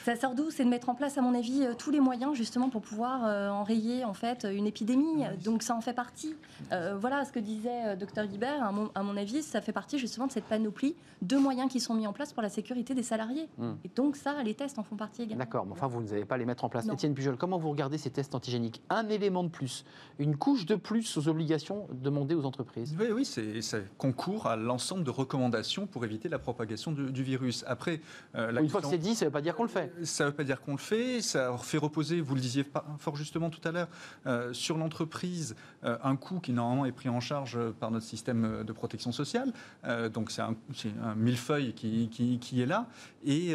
[0.04, 0.50] Ça sort d'où?
[0.50, 3.24] C'est de mettre en place, à mon avis, euh, tous les moyens justement pour pouvoir
[3.24, 5.24] euh, enrayer en fait une épidémie.
[5.42, 6.34] Donc ça en fait partie.
[6.72, 8.62] Euh, voilà ce que disait Dr Guibert.
[8.62, 11.80] À mon, à mon, avis, ça fait partie justement de cette panoplie de moyens qui
[11.80, 13.48] sont mis en place pour la sécurité des salariés.
[13.56, 13.76] Hmm.
[13.82, 15.42] Et donc ça, les tests en font partie également.
[15.42, 16.86] D'accord, mais enfin vous n'allez pas les mettre en place.
[16.86, 18.82] Étienne Pujol, comment vous regardez ces tests antigéniques?
[18.90, 19.86] Un élément de plus,
[20.18, 22.94] une couche de plus aux obligations demandées aux entreprises?
[23.00, 27.64] Oui, oui, c'est ça concourt à l'ensemble de recommandations pour éviter la propagation du, virus.
[27.66, 28.02] Après,
[28.34, 29.93] une fois que c'est dit, ça ne veut pas dire qu'on le fait.
[30.02, 31.20] Ça ne veut pas dire qu'on le fait.
[31.22, 32.64] Ça fait reposer, vous le disiez
[32.98, 33.88] fort justement tout à l'heure,
[34.26, 38.72] euh, sur l'entreprise un coût qui normalement est pris en charge par notre système de
[38.72, 39.52] protection sociale.
[40.12, 40.56] donc c'est un,
[41.14, 42.86] millefeuille qui, est là.
[43.24, 43.54] Et,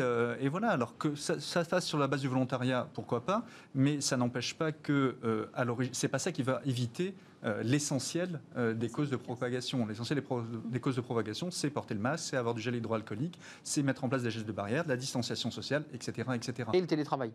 [0.50, 4.16] voilà, alors que ça, ça fasse sur la base du volontariat, pourquoi pas, mais ça
[4.16, 7.29] n'empêche pas que à l'origine, c'est pas ça qui va éviter euh,
[7.64, 9.86] l'essentiel euh, des causes de propagation.
[9.86, 10.22] L'essentiel
[10.66, 14.04] des, causes de propagation, c'est porter le masque, c'est avoir du gel hydroalcoolique, c'est mettre
[14.04, 16.70] en place des gestes de barrière, de la distanciation sociale, etc., etc.
[16.74, 17.32] Et le télétravail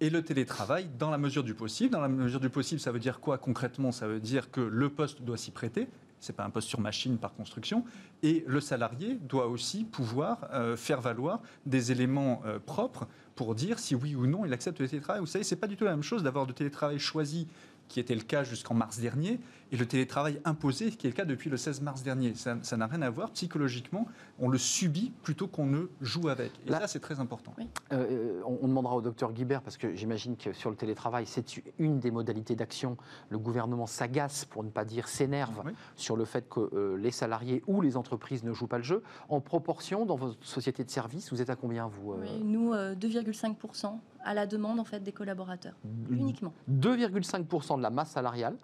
[0.00, 1.92] et le télétravail dans la mesure du possible.
[1.92, 3.92] Dans la mesure du possible, ça veut dire quoi concrètement?
[3.92, 5.86] Ça veut dire que le poste doit s'y prêter.
[6.18, 7.84] Ce n'est pas un poste sur machine par construction.
[8.24, 13.94] Et le salarié doit aussi pouvoir euh, faire valoir des éléments propres pour dire si
[13.94, 15.20] oui ou non il accepte le télétravail.
[15.20, 17.46] Vous savez, ce n'est pas du tout la même chose d'avoir du télétravail choisi
[17.88, 19.40] qui était le cas jusqu'en mars dernier,
[19.74, 22.34] et le télétravail imposé, qui est le cas depuis le 16 mars dernier.
[22.36, 23.32] Ça n'a rien à voir.
[23.32, 24.06] Psychologiquement,
[24.38, 26.52] on le subit plutôt qu'on ne joue avec.
[26.64, 27.52] Et Là, ça, c'est très important.
[27.58, 31.44] Euh, euh, on, demandera au docteur Guibert, parce que j'imagine que sur le télétravail, c'est
[31.80, 32.96] une des modalités d'action.
[33.30, 35.64] Le gouvernement s'agace, pour ne pas dire s'énerve,
[35.96, 39.02] sur le fait que euh, les salariés ou les entreprises ne jouent pas le jeu.
[39.28, 42.14] En proportion, dans votre société de service, vous êtes à combien, vous
[42.44, 45.74] Nous, 2,5% à la demande en fait, des collaborateurs,
[46.08, 46.52] uniquement.
[46.70, 48.56] 2,5% de la masse salariale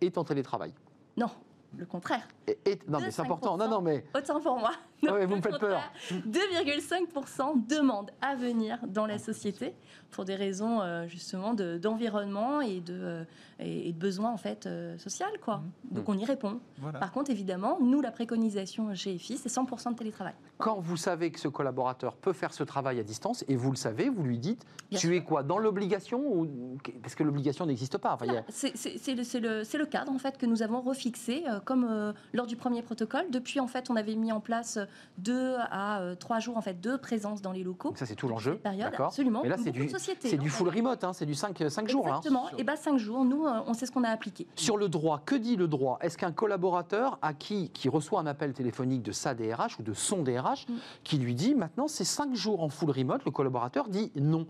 [0.00, 0.72] est en télétravail.
[1.16, 1.30] Non,
[1.76, 2.26] le contraire.
[2.46, 3.56] Et, non, mais c'est important.
[3.56, 4.04] Non, non, mais.
[4.14, 4.72] Autant pour moi.
[5.28, 5.80] Vous me faites peur.
[6.10, 9.74] 2,5% demandent à venir dans la société
[10.10, 13.24] pour des raisons euh, justement d'environnement et, de, euh,
[13.58, 15.58] et, de besoins en fait euh, social quoi.
[15.58, 15.94] Mmh.
[15.94, 16.60] Donc on y répond.
[16.98, 20.34] Par contre évidemment, nous la préconisation chez EFI c'est 100% de télétravail.
[20.58, 23.76] Quand vous savez que ce collaborateur peut faire ce travail à distance et vous le
[23.76, 28.14] savez, vous lui dites tu es quoi dans l'obligation ou parce que l'obligation n'existe pas.
[28.14, 32.82] Enfin, C'est le, le, cadre en fait que nous avons refixé comme lors du premier
[32.82, 33.26] protocole.
[33.30, 34.78] Depuis en fait on avait mis en place
[35.18, 37.92] deux à trois jours en fait de présence dans les locaux.
[37.96, 38.60] ça c'est tout l'enjeu.
[38.98, 39.42] Absolument.
[39.42, 39.88] Mais là c'est du
[40.20, 42.06] c'est du full remote, hein, c'est du 5, 5 jours.
[42.06, 42.18] Hein.
[42.18, 44.46] Exactement, et bien 5 jours, nous, euh, on sait ce qu'on a appliqué.
[44.56, 45.98] Sur le droit, que dit le droit?
[46.00, 49.92] Est-ce qu'un collaborateur à qui, qui reçoit un appel téléphonique de sa DRH ou de
[49.92, 50.74] son DRH, mm.
[51.04, 54.46] qui lui dit maintenant c'est 5 jours en full remote, le collaborateur dit non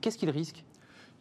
[0.00, 0.64] Qu'est-ce qu'il risque?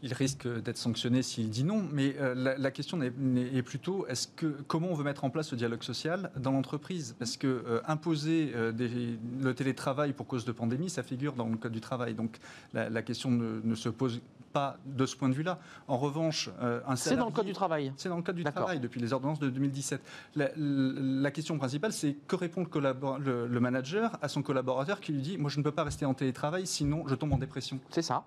[0.03, 1.83] Il risque d'être sanctionné s'il dit non.
[1.91, 5.55] Mais euh, la, question est, plutôt est-ce que comment on veut mettre en place ce
[5.55, 7.15] dialogue social dans l'entreprise?
[7.19, 8.71] Parce que euh, imposer euh,
[9.41, 12.13] le télétravail pour cause de pandémie, ça figure dans le code du travail.
[12.13, 12.39] Donc
[12.73, 14.21] la, question ne, se pose
[14.53, 15.59] pas de ce point de vue-là.
[15.87, 17.93] En revanche, un c'est dans le code du travail.
[17.95, 20.01] C'est dans le code du travail depuis les ordonnances de 2017.
[20.35, 25.37] La, question principale, c'est que répond le, le manager à son collaborateur qui lui dit
[25.37, 27.79] moi je ne peux pas rester en télétravail, sinon je tombe en dépression.
[27.89, 28.25] C'est ça.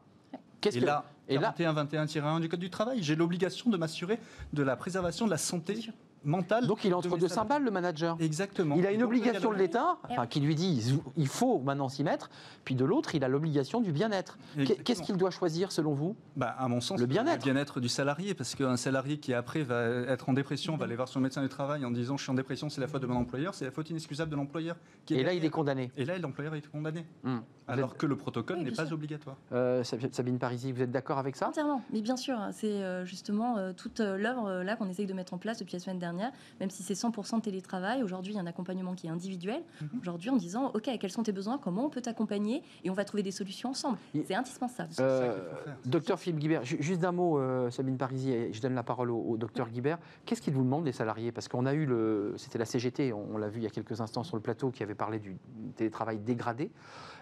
[1.28, 4.18] Et là, 41-21-1 du Code du travail, j'ai l'obligation de m'assurer
[4.52, 5.78] de la préservation de la santé
[6.24, 6.66] mentale.
[6.66, 8.16] Donc il entre deux cymbales, le manager.
[8.20, 8.76] Exactement.
[8.76, 9.98] Il a une obligation de l'État,
[10.30, 12.30] qui lui dit il faut maintenant s'y mettre,
[12.64, 14.38] puis de l'autre, il a l'obligation du bien-être.
[14.84, 16.16] Qu'est-ce qu'il doit choisir selon vous?
[16.36, 17.46] Bah, À mon sens, le bien-être.
[17.46, 20.96] Le bien-être du salarié, parce qu'un salarié qui après va être en dépression, va aller
[20.96, 23.06] voir son médecin du travail en disant je suis en dépression, c'est la faute de
[23.06, 24.76] mon employeur, c'est la faute inexcusable de l'employeur.
[25.10, 25.90] Et là, il est condamné.
[25.96, 27.06] Et là, l'employeur est condamné.
[27.22, 27.38] Hmm.
[27.66, 29.36] Alors que le protocole n'est pas obligatoire.
[29.52, 31.48] Euh, Sabine Parisi, vous êtes d'accord avec ça?
[31.48, 35.14] Entièrement, mais bien sûr, hein, c'est euh, justement euh, toute l'œuvre là qu'on essaye de
[35.14, 36.13] mettre en place depuis la semaine dernière,
[36.60, 38.02] même si c'est 100% de télétravail.
[38.02, 39.62] Aujourd'hui, il y a un accompagnement qui est individuel.
[39.80, 40.00] Mhm.
[40.00, 41.58] Aujourd'hui, en disant, OK, quels sont tes besoins?
[41.58, 42.62] Comment on peut t'accompagner?
[42.84, 43.98] Et on va trouver des solutions ensemble.
[44.26, 44.90] C'est indispensable.
[45.00, 45.38] Euh,
[45.84, 49.36] docteur Philippe Guibert, juste d'un mot, euh, Sabine Parisi, et je donne la parole au,
[49.36, 49.98] docteur Guibert.
[50.24, 51.32] Qu'est-ce qu'il vous demande, les salariés?
[51.32, 52.34] Parce qu'on a eu le.
[52.36, 54.82] C'était la CGT, on, l'a vu il y a quelques instants sur le plateau, qui
[54.82, 55.36] avait parlé du
[55.76, 56.70] télétravail dégradé.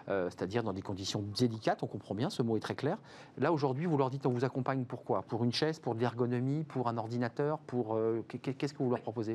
[0.09, 2.97] Euh, c'est-à-dire dans des conditions délicates, on comprend bien, ce mot est très clair.
[3.37, 5.23] Là, aujourd'hui, vous leur dites on vous accompagne pour quoi?
[5.23, 7.97] Pour une chaise, pour de l'ergonomie, pour un ordinateur pour
[8.27, 9.33] Qu'est-ce que vous leur proposez?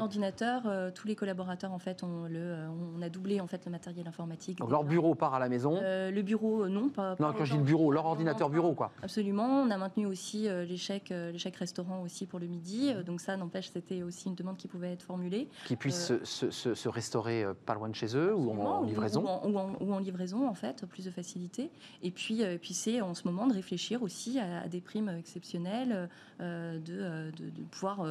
[0.66, 3.70] Euh, tous les collaborateurs, en fait, on, le, euh, on a doublé en fait, le
[3.70, 4.58] matériel informatique.
[4.68, 5.78] leur bureau part à la maison?
[5.80, 6.88] euh, Le bureau, non.
[6.88, 8.90] Pas, non, quand je dis le bureau, leur ordinateur bureau, quoi.
[9.02, 9.62] Absolument.
[9.62, 12.92] On a maintenu aussi l'échec, l'échec restaurant aussi pour le midi.
[13.04, 15.48] donc ça, n'empêche, c'était aussi une demande qui pouvait être formulée.
[15.66, 19.98] Qui puissent se, se, restaurer pas loin de chez eux ou en, livraison ou, en,
[19.98, 20.54] livraison, en
[20.88, 21.70] plus de facilité.
[22.02, 26.08] Et puis, puis c'est en ce moment de réfléchir aussi à, des primes exceptionnelles,
[26.40, 28.04] de, de, de, pouvoir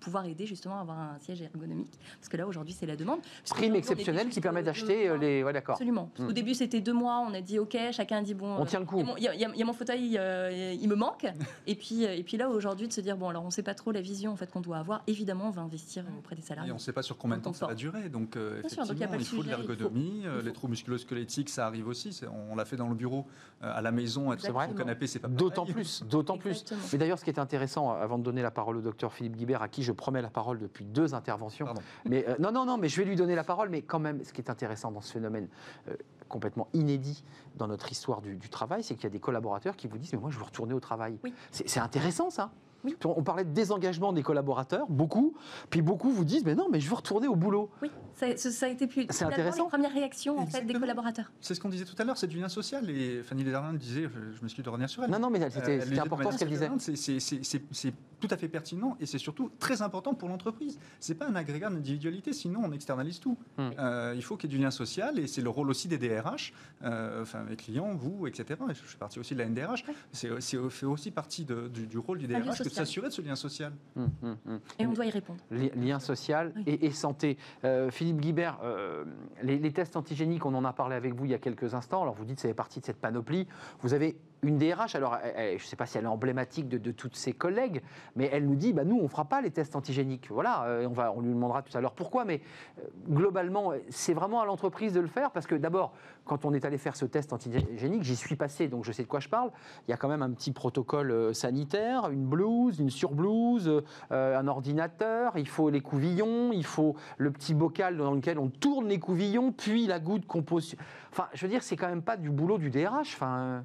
[0.00, 1.98] pouvoir aider justement à avoir un siège ergonomique.
[2.18, 3.20] Parce que là, aujourd'hui, c'est la demande.
[3.48, 5.42] Prime exceptionnelle qui permet d'acheter euh, les.
[5.42, 5.74] Ouais, d'accord.
[5.74, 6.10] Absolument.
[6.18, 6.32] Au hmm.
[6.32, 7.24] début, c'était deux mois.
[7.28, 8.56] On a dit OK, chacun a dit bon.
[8.58, 9.02] On tient le coup.
[9.18, 11.26] Il y, a mon fauteuil, euh, il me manque.
[11.66, 13.74] et puis, et puis là, aujourd'hui, de se dire bon, alors on ne sait pas
[13.74, 15.02] trop la vision en fait qu'on doit avoir.
[15.06, 16.70] Évidemment, on va investir auprès des salariés.
[16.70, 18.08] Et on ne sait pas sur combien de temps ça va durer.
[18.08, 18.84] Donc, euh, effectivement,
[19.18, 20.24] il, faut de l'ergonomie.
[20.44, 22.20] Les trous musculo-squelettiques, ça arrive aussi.
[22.50, 23.26] On l'a fait dans le bureau,
[23.60, 26.64] à la maison, être sur le canapé, c'est pas D'autant plus, d'autant plus.
[26.92, 29.38] Mais d'ailleurs, ce qui est intéressant, avant de donner la parole au docteur Philippe Philippe
[29.38, 31.66] Guibert, à qui je promets la parole depuis deux interventions.
[31.66, 31.82] Pardon.
[32.04, 33.68] Mais euh, non, non, non, mais je vais lui donner la parole.
[33.68, 35.48] Mais quand même, ce qui est intéressant dans ce phénomène
[35.88, 35.94] euh,
[36.28, 37.24] complètement inédit
[37.56, 40.12] dans notre histoire du, du travail, c'est qu'il y a des collaborateurs qui vous disent
[40.12, 41.18] Mais moi, je veux retourner au travail.
[41.22, 41.34] Oui.
[41.50, 42.50] C'est c'est intéressant, ça.
[42.86, 42.96] Oui.
[43.04, 45.34] On parlait de désengagement des collaborateurs, beaucoup.
[45.70, 47.68] Puis beaucoup vous disent Mais non, mais je veux retourner au boulot.
[47.82, 49.06] Oui, ça, a été plus.
[49.10, 49.64] C'est intéressant.
[49.64, 51.30] Les premières réactions en fait, des collaborateurs.
[51.40, 52.88] C'est ce qu'on disait tout à l'heure, c'est du lien social.
[52.88, 55.10] Et Fanny Lézardin disait, je, je m'excuse de revenir sur elle.
[55.10, 56.70] Non, non, mais Euh, c'était de important ce qu'elle disait.
[56.78, 60.78] c'est- tout à fait pertinent et c'est surtout très important pour l'entreprise.
[61.00, 63.36] C'est pas un agrégat d'individualité, sinon on externalise tout.
[63.58, 63.68] Hmm.
[63.78, 65.98] Euh, il faut qu'il y ait du lien social et c'est le rôle aussi des
[65.98, 68.58] DRH, euh, enfin mes clients, vous, etc.
[68.68, 69.84] Je fais partie aussi de la NDRH.
[70.12, 72.68] C'est c'est- fait aussi partie de- du, du rôle du DRH que de.
[72.76, 73.72] S'assurer de ce lien social.
[73.96, 74.60] Hum, hum, hum.
[74.78, 75.38] Et on doit y répondre.
[75.50, 76.62] Li- Lien social Oui.
[76.66, 77.36] et, et santé.
[77.64, 79.04] Euh, Philippe Guibert, euh,
[79.42, 82.02] les, les tests antigéniques, on en a parlé avec vous il y a quelques instants.
[82.02, 83.46] Alors vous dites que ça fait partie de cette panoplie.
[83.80, 84.16] Vous avez
[84.46, 87.82] une DRH, alors je ne sais pas si elle est emblématique de, toutes ses collègues,
[88.14, 90.28] mais elle nous dit, bah, nous, on ne fera pas les tests antigéniques.
[90.30, 92.40] Voilà, euh, on, va, on lui demandera tout à l'heure pourquoi, mais
[92.78, 95.92] euh, globalement, c'est vraiment à l'entreprise de le faire, parce que d'abord,
[96.24, 99.08] quand on est allé faire ce test antigénique, j'y suis passé, donc je sais de
[99.08, 99.50] quoi je parle,
[99.86, 104.48] il y a quand même un petit protocole euh, sanitaire, une blouse, une surblouse, un
[104.48, 108.98] ordinateur, il faut les couvillons, il faut le petit bocal dans lequel on tourne les
[108.98, 110.76] couvillons, puis la goutte qu'on pose.
[111.12, 113.14] Enfin, je veux dire, c'est quand même pas du boulot du DRH.
[113.14, 113.64] Enfin,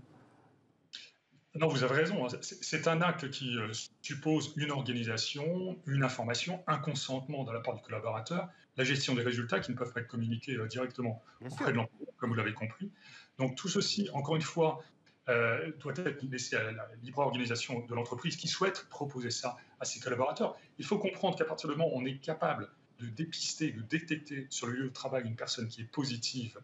[1.55, 2.25] Non, vous avez raison.
[2.25, 2.37] hein.
[2.41, 3.71] C'est un acte qui euh,
[4.01, 8.47] suppose une organisation, une information, un consentement de la part du collaborateur,
[8.77, 12.13] la gestion des résultats qui ne peuvent pas être communiqués euh, directement auprès de l'employeur,
[12.17, 12.89] comme vous l'avez compris.
[13.37, 14.81] Donc tout ceci, encore une fois,
[15.27, 19.85] euh, doit être laissé à la libre organisation de l'entreprise qui souhaite proposer ça à
[19.85, 20.55] ses collaborateurs.
[20.79, 22.69] Il faut comprendre qu'à partir du moment où on est capable
[23.01, 26.59] de dépister, de détecter sur le lieu de travail une personne qui est positive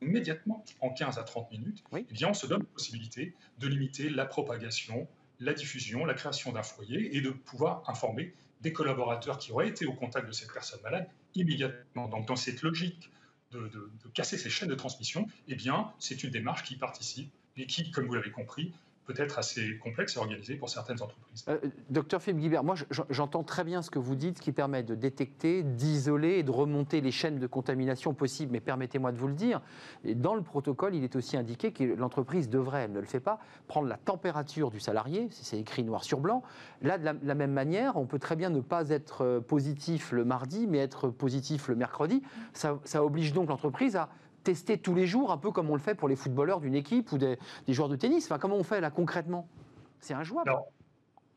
[0.00, 2.06] immédiatement, en 15 à 30 minutes, Oui.
[2.10, 5.06] eh bien on se donne la possibilité de limiter la propagation,
[5.40, 8.32] la diffusion, la création d'un foyer et de pouvoir informer
[8.62, 12.08] des collaborateurs qui auraient été au contact de cette personne malade immédiatement.
[12.08, 13.10] Donc dans cette logique
[13.50, 17.30] de, de- de casser ces chaînes de transmission, eh bien c'est une démarche qui participe
[17.56, 18.72] et qui, comme vous l'avez compris,
[19.06, 21.44] peut être assez complexe à organiser pour certaines entreprises.
[21.48, 21.58] Euh,
[21.90, 24.82] docteur Philippe Guibert, moi je- j'entends très bien ce que vous dites, ce qui permet
[24.82, 28.52] de détecter, d'isoler et de remonter les chaînes de contamination possibles.
[28.52, 29.60] Mais permettez-moi de vous le dire,
[30.04, 33.38] dans le protocole, il est aussi indiqué que l'entreprise devrait, elle ne le fait pas,
[33.66, 36.42] prendre la température du salarié, c'est écrit noir sur blanc.
[36.80, 40.24] Là, de la, même manière, on peut très bien ne pas être euh, positif le
[40.24, 42.22] mardi, mais être positif le mercredi.
[42.52, 44.08] Ça oblige donc l'entreprise à
[44.42, 47.12] tester tous les jours, un peu comme on le fait pour les footballeurs d'une équipe
[47.12, 47.38] ou des,
[47.68, 48.24] joueurs de tennis.
[48.26, 49.48] Enfin, comment on fait là concrètement?
[50.00, 50.48] C'est injouable.
[50.48, 50.66] Alors,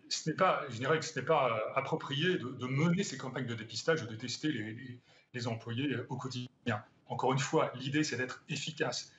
[0.10, 3.48] ce n'est pas, je dirais que ce n'est pas euh, approprié de, mener ces campagnes
[3.48, 4.52] de dépistage ou de tester
[5.34, 6.50] les, employés euh, au quotidien.
[7.08, 9.12] Encore une fois, l'idée, c'est d'être efficace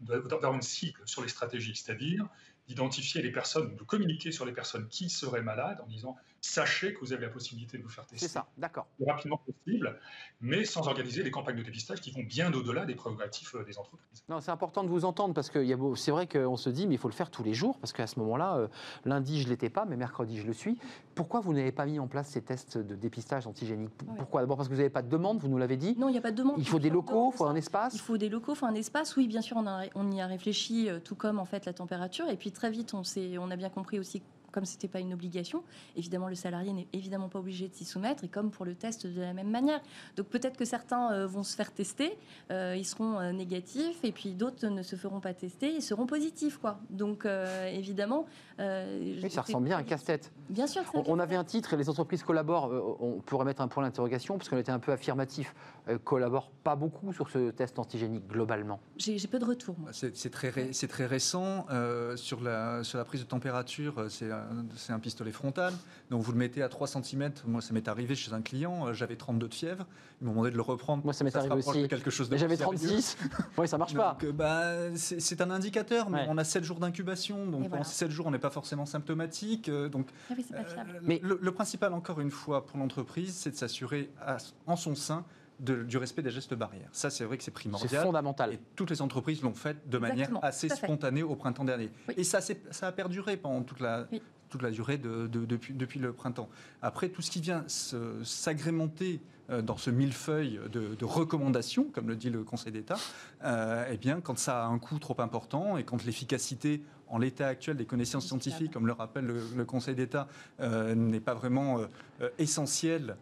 [0.00, 2.28] d'avoir une cible sur les stratégies, c'est-à-dire
[2.68, 7.00] d'identifier les personnes, de communiquer sur les personnes qui seraient malades en disant sachez que
[7.00, 8.86] vous avez la possibilité de vous faire C'est tester ça, d'accord.
[8.98, 9.98] le plus rapidement possible,
[10.40, 13.78] mais sans organiser des campagnes de dépistage qui vont bien au-delà des prérogatives euh, des
[13.78, 14.22] entreprises.
[14.28, 15.64] Non, c'est important de vous entendre parce que
[15.96, 18.06] c'est vrai qu'on se dit, mais il faut le faire tous les jours parce qu'à
[18.06, 18.68] ce moment-là, euh,
[19.06, 20.78] lundi je l'étais pas, mais mercredi je le suis.
[21.14, 24.14] Pourquoi vous n'avez pas mis en place ces tests de dépistage antigénique Ouais.
[24.18, 24.40] Pourquoi?
[24.42, 25.96] D'abord parce que vous n'avez pas de demande, vous nous l'avez dit.
[25.98, 26.56] Non, il n'y a pas de demande.
[26.58, 27.94] Il faut des locaux, il faut ça, un espace.
[27.94, 29.16] Il faut des locaux, il faut un espace.
[29.16, 31.72] Oui, bien sûr, on, a- on y a réfléchi, euh, tout comme en fait la
[31.72, 32.28] température.
[32.28, 33.02] Et puis très vite, on,
[33.40, 34.22] on a bien compris aussi,
[34.54, 35.64] comme c'était pas une obligation,
[35.96, 38.22] évidemment, le salarié n'est évidemment pas obligé de s'y soumettre.
[38.22, 39.80] Et comme pour le test de la même manière.
[40.16, 42.16] Donc peut-être que certains euh, vont se faire tester,
[42.52, 46.06] euh, ils seront euh, négatifs, et puis d'autres ne se feront pas tester, ils seront
[46.06, 46.78] positifs, quoi.
[46.88, 48.26] Donc euh, évidemment.
[48.60, 50.30] euh, Oui, ça ressemble bien à un casse-tête.
[50.48, 50.82] Bien sûr.
[50.94, 52.70] On, on avait un titre et les entreprises collaborent.
[52.72, 55.52] euh, on pourrait mettre un point d'interrogation parce qu'on était un peu affirmatif.
[55.88, 58.78] Euh, collaborent pas beaucoup sur ce test antigénique globalement.
[58.98, 59.76] J'ai peu de retours.
[59.90, 61.66] C'est très, ré- c'est très récent.
[61.70, 64.43] euh, sur, la, sur la prise de température, c'est un,
[64.76, 65.72] c'est un pistolet frontal.
[66.10, 67.32] Donc vous le mettez à 3 cm.
[67.46, 68.86] Moi, ça m'est arrivé chez un client.
[68.88, 69.86] euh, J'avais 32 de fièvre.
[70.20, 71.04] Ils m'ont demandé de le reprendre.
[71.04, 71.88] Moi, ça m'est arrivé aussi.
[71.88, 72.78] quelque chose de Mais j'avais plus sérieux.
[72.78, 73.16] 36.
[73.58, 74.12] oui, ça marche pas.
[74.12, 76.26] Donc, euh, bah, c'est c'est un indicateur, mais Ouais.
[76.28, 77.44] on a 7 jours d'incubation.
[77.46, 77.84] Donc pendant voilà.
[77.84, 79.68] ces 7 jours, on n'est pas forcément symptomatique.
[79.68, 81.00] euh, donc Ah oui, c'est pas euh, fiable.
[81.02, 84.36] Mais- le, le principal, encore une fois, pour l'entreprise, c'est de s'assurer à-
[84.66, 85.24] en son sein
[85.60, 86.88] de- du respect des gestes barrières.
[86.92, 88.02] Ça, c'est vrai que c'est C'est primordial.
[88.04, 88.52] fondamental.
[88.52, 91.90] Et toutes les entreprises l'ont fait de manière assez spontanée au printemps dernier.
[92.08, 92.14] Oui.
[92.16, 94.20] Et ça, ça a perduré pendant toute la, Oui.
[94.50, 96.48] toute la durée de, de- depuis, depuis le printemps.
[96.82, 102.30] Après, tout ce qui vient s'agrémenter dans ce millefeuille de, de, recommandations, comme le dit
[102.30, 102.96] le Conseil d'État,
[103.44, 107.46] euh, eh bien, quand ça a un coût trop important et quand l'efficacité en l'état
[107.46, 110.26] actuel des connaissances scientifiques, comme le rappelle le, Conseil d'État,
[110.60, 111.86] euh, n'est pas vraiment euh,
[112.20, 113.16] euh, essentiel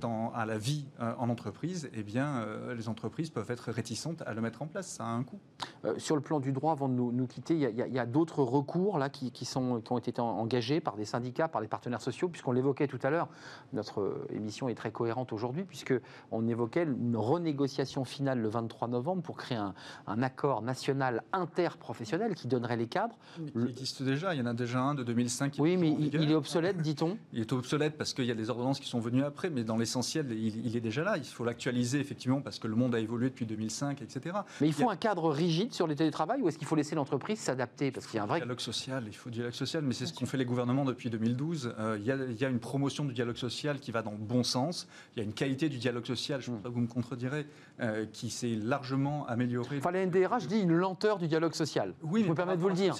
[0.00, 2.46] dans, à la vie en entreprise, eh bien,
[2.76, 4.86] les entreprises peuvent être réticentes à le mettre en place.
[4.86, 5.40] Ça a un coût.
[5.96, 9.08] sur le plan du droit, avant de nous, quitter, il y a, d'autres recours là,
[9.08, 12.86] qui, sont, qui ont été engagés par des syndicats, par des partenaires sociaux, puisqu'on l'évoquait
[12.86, 13.28] tout à l'heure.
[13.72, 19.36] Notre émission est très cohérente aujourd'hui, puisqu'on évoquait une renégociation finale le 23 novembre pour
[19.36, 19.74] créer un,
[20.06, 23.16] un accord national interprofessionnel qui donnerait les cadres.
[23.54, 25.56] Il existe déjà, il y en a déjà un de 2005.
[25.58, 28.80] oui, mais il, est obsolète, dit-on Il est obsolète parce qu'il y a des ordonnances
[28.80, 31.16] qui sont venues après, mais dans l'essentiel, il, est déjà là.
[31.16, 34.36] Il faut l'actualiser, effectivement, parce que le monde a évolué depuis 2005, etc.
[34.60, 37.38] Mais il faut un cadre rigide sur les télétravail ou est-ce qu'il faut laisser l'entreprise
[37.38, 37.90] s'adapter?
[37.90, 38.38] Parce qu'il y a un vrai.
[38.38, 41.10] Dialogue social, il faut du dialogue social, mais c'est ce qu'ont fait les gouvernements depuis
[41.10, 41.74] 2012.
[41.78, 44.88] Euh, il, y a, une promotion du dialogue social qui va dans le bon sens.
[45.14, 47.46] Il y a une qualité du dialogue social, je ne sais pas vous me contredirez,
[47.80, 49.78] euh, qui s'est largement améliorée.
[49.78, 51.94] Enfin, la NDRH dit une lenteur du dialogue social.
[52.02, 52.94] Oui, je me permets de vous le dire.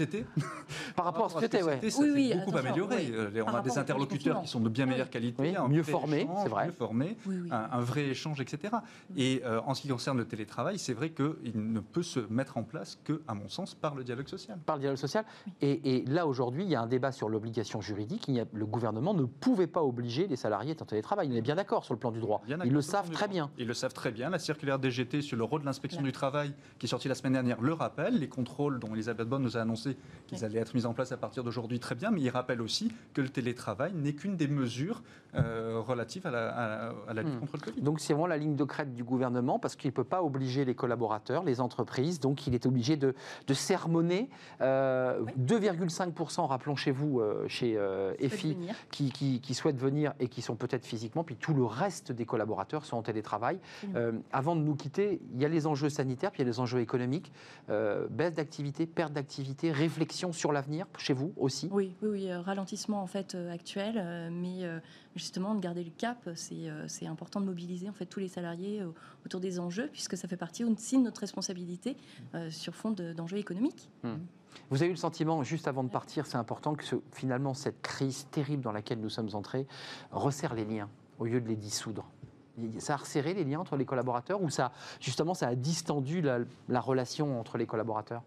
[0.97, 1.79] Par rapport à ce que c'était, ouais.
[1.83, 3.11] oui, oui, beaucoup amélioré.
[3.13, 6.67] Euh, on a des interlocuteurs qui sont de bien meilleure qualité, mieux formés, c'est vrai.
[6.67, 7.17] Mieux formés,
[7.51, 8.77] un, vrai échange, etc.
[9.17, 12.57] Et euh, en ce qui concerne le télétravail, c'est vrai qu'il ne peut se mettre
[12.57, 14.59] en place que, à mon sens, par le dialogue social.
[14.65, 15.27] Par le dialogue social.
[15.61, 18.27] Et, là, aujourd'hui, il y a un débat sur l'obligation juridique.
[18.29, 21.29] Il a, le gouvernement ne pouvait pas obliger les salariés à être en télétravail.
[21.31, 22.38] Il est bien d'accord sur le plan du droit.
[22.47, 23.51] Ils le savent très bien.
[23.59, 24.31] Ils le savent très bien.
[24.31, 27.33] La circulaire DGT sur le rôle de l'inspection du travail, qui est sortie la semaine
[27.33, 28.19] dernière, le rappelle.
[28.19, 31.17] Les contrôles dont Elisabeth Bonne nous a annoncé qu'ils allaient être mis en place à
[31.17, 35.03] partir d'aujourd'hui, très bien, mais il rappelle aussi que le télétravail n'est qu'une des mesures
[35.35, 37.41] euh, relatives à la, lutte hmm.
[37.41, 37.81] contre le Covid.
[37.83, 40.65] Donc c'est vraiment la ligne de crête du gouvernement, parce qu'il ne peut pas obliger
[40.65, 43.15] les collaborateurs, les entreprises, donc il est obligé de,
[43.53, 44.31] sermonner.
[44.61, 47.79] 2,5%, euh, rappelons chez vous, euh, chez
[48.19, 48.57] EFI,
[48.91, 52.85] qui, qui, souhaitent venir et qui sont peut-être physiquement, puis tout le reste des collaborateurs
[52.85, 53.59] sont en télétravail.
[54.33, 56.61] avant de nous quitter, il y a les enjeux sanitaires, puis il y a les
[56.61, 57.33] enjeux économiques.
[57.69, 63.03] baisse d'activité, perte d'activité, réflexion sur l'avenir chez vous aussi Oui, oui, oui euh, ralentissement
[63.03, 64.69] en fait euh, actuel, euh, mais
[65.17, 68.83] justement de garder le cap, c'est important de mobiliser en fait tous les salariés
[69.25, 71.97] autour des enjeux, puisque ça fait partie aussi de notre responsabilité
[72.51, 73.89] sur fond d'enjeux économiques.
[74.05, 74.17] Hmm.
[74.71, 78.27] Vous avez eu le sentiment, juste avant de partir, c'est important que finalement cette crise
[78.31, 79.67] terrible dans laquelle nous sommes entrés
[80.13, 82.07] resserre les liens au lieu de les dissoudre?
[82.79, 86.81] Ça a resserré les liens entre les collaborateurs ou ça, justement, ça a distendu la
[86.81, 88.23] relation entre les collaborateurs?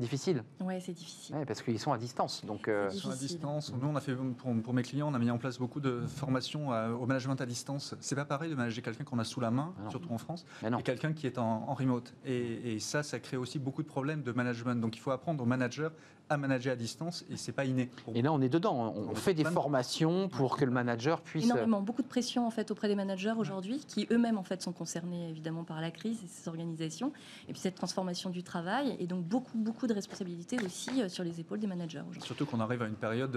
[0.00, 0.42] Difficile.
[0.60, 1.36] Oui, c'est difficile.
[1.46, 2.44] parce qu'ils sont à distance.
[2.44, 3.72] Donc, euh, Ils sont à distance.
[3.80, 6.70] Nous, on a fait pour, mes clients, on a mis en place beaucoup de formations
[6.70, 7.94] au management à distance.
[8.00, 10.44] C'est pas pareil de manager quelqu'un qu'on a sous la main, ah surtout en France,
[10.62, 12.12] et quelqu'un qui est en, remote.
[12.24, 14.80] Et, et, ça, ça crée aussi beaucoup de problèmes de management.
[14.80, 15.90] Donc, il faut apprendre aux managers
[16.28, 17.90] à manager à distance et c'est pas inné.
[18.14, 18.94] Et là, on est dedans.
[18.96, 21.44] On, fait des formations pour que le manager puisse.
[21.44, 24.72] Énormément, beaucoup de pression en fait auprès des managers aujourd'hui, qui eux-mêmes en fait sont
[24.72, 27.12] concernés évidemment par la crise et ces organisations,
[27.48, 31.24] et puis cette transformation du travail, et donc beaucoup beaucoup de responsabilités aussi euh, sur
[31.24, 32.02] les épaules des managers.
[32.20, 33.30] Surtout qu'on arrive à une période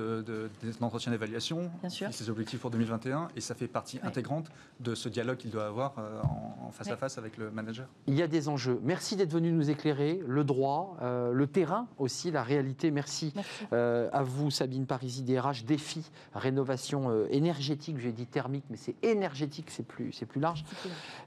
[0.80, 5.38] d'entretien de, d'évaluation, ses objectifs pour 2021, et ça fait partie intégrante de ce dialogue
[5.38, 7.88] qu'il doit avoir euh, en, face à face avec le manager.
[8.08, 8.80] Il y a des enjeux.
[8.84, 13.34] Merci d'être venu nous éclairer, le droit, euh, le terrain aussi, la réalité Merci,
[13.74, 16.04] euh, à vous, Sabine Parisi, DRH Défi,
[16.36, 17.98] rénovation euh, énergétique.
[18.00, 20.64] J'ai dit thermique, mais c'est énergétique, c'est plus, c'est plus large.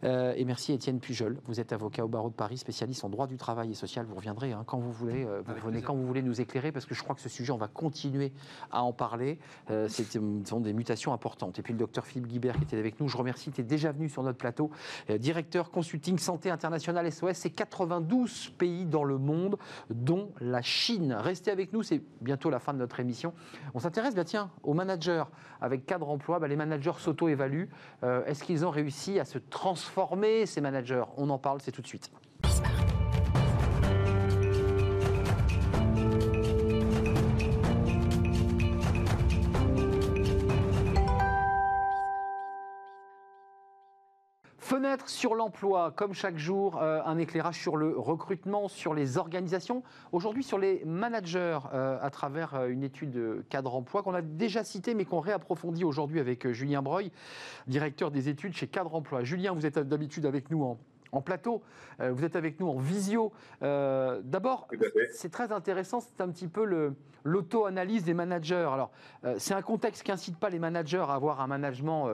[0.05, 1.39] Euh, et merci, Étienne Pujol.
[1.47, 4.07] Vous êtes avocat au barreau de Paris, spécialiste en droit du travail et social.
[4.07, 5.25] Vous reviendrez hein, quand vous voulez.
[5.25, 7.59] vous revenez quand vous voulez nous éclairer, parce que je crois que ce sujet, on
[7.59, 8.33] va continuer
[8.71, 9.39] à en parler.
[9.69, 10.03] ce
[10.45, 11.59] sont des mutations importantes.
[11.59, 13.93] Et puis le docteur Philippe Guibert qui était avec nous, je remercie, tu es déjà
[13.93, 14.71] venu sur notre plateau.
[15.19, 19.57] directeur consulting santé internationale SOS, c'est 92 pays dans le monde,
[19.91, 21.13] dont la Chine.
[21.19, 23.33] Restez avec nous, c'est bientôt la fin de notre émission.
[23.75, 25.25] On s'intéresse, bien tiens, aux managers.
[25.61, 27.69] Avec cadre emploi, bah, les managers s'auto-évaluent.
[28.03, 31.05] Euh, est-ce qu'ils ont réussi à se transformer, ces managers?
[31.17, 32.11] On en parle, c'est tout de suite.
[44.81, 49.83] Fenêtre sur l'emploi, comme chaque jour, euh, un éclairage sur le recrutement, sur les organisations,
[50.11, 54.65] aujourd'hui sur les managers, euh, à travers euh, une étude cadre emploi qu'on a déjà
[54.65, 57.13] citée, mais qu'on réapprofondit aujourd'hui avec Julien Breuil,
[57.67, 59.23] directeur des études chez Cadre Emploi.
[59.23, 60.79] Julien, vous êtes d'habitude avec nous en
[61.13, 61.63] en plateau.
[62.01, 63.33] Euh, vous êtes avec nous en visio.
[63.63, 64.69] Euh, d'abord,
[65.13, 66.65] c'est très intéressant, c'est un petit peu
[67.25, 68.69] l'auto-analyse des managers.
[68.73, 68.91] Alors,
[69.25, 72.09] euh, c'est un contexte qui incite pas les managers à avoir un management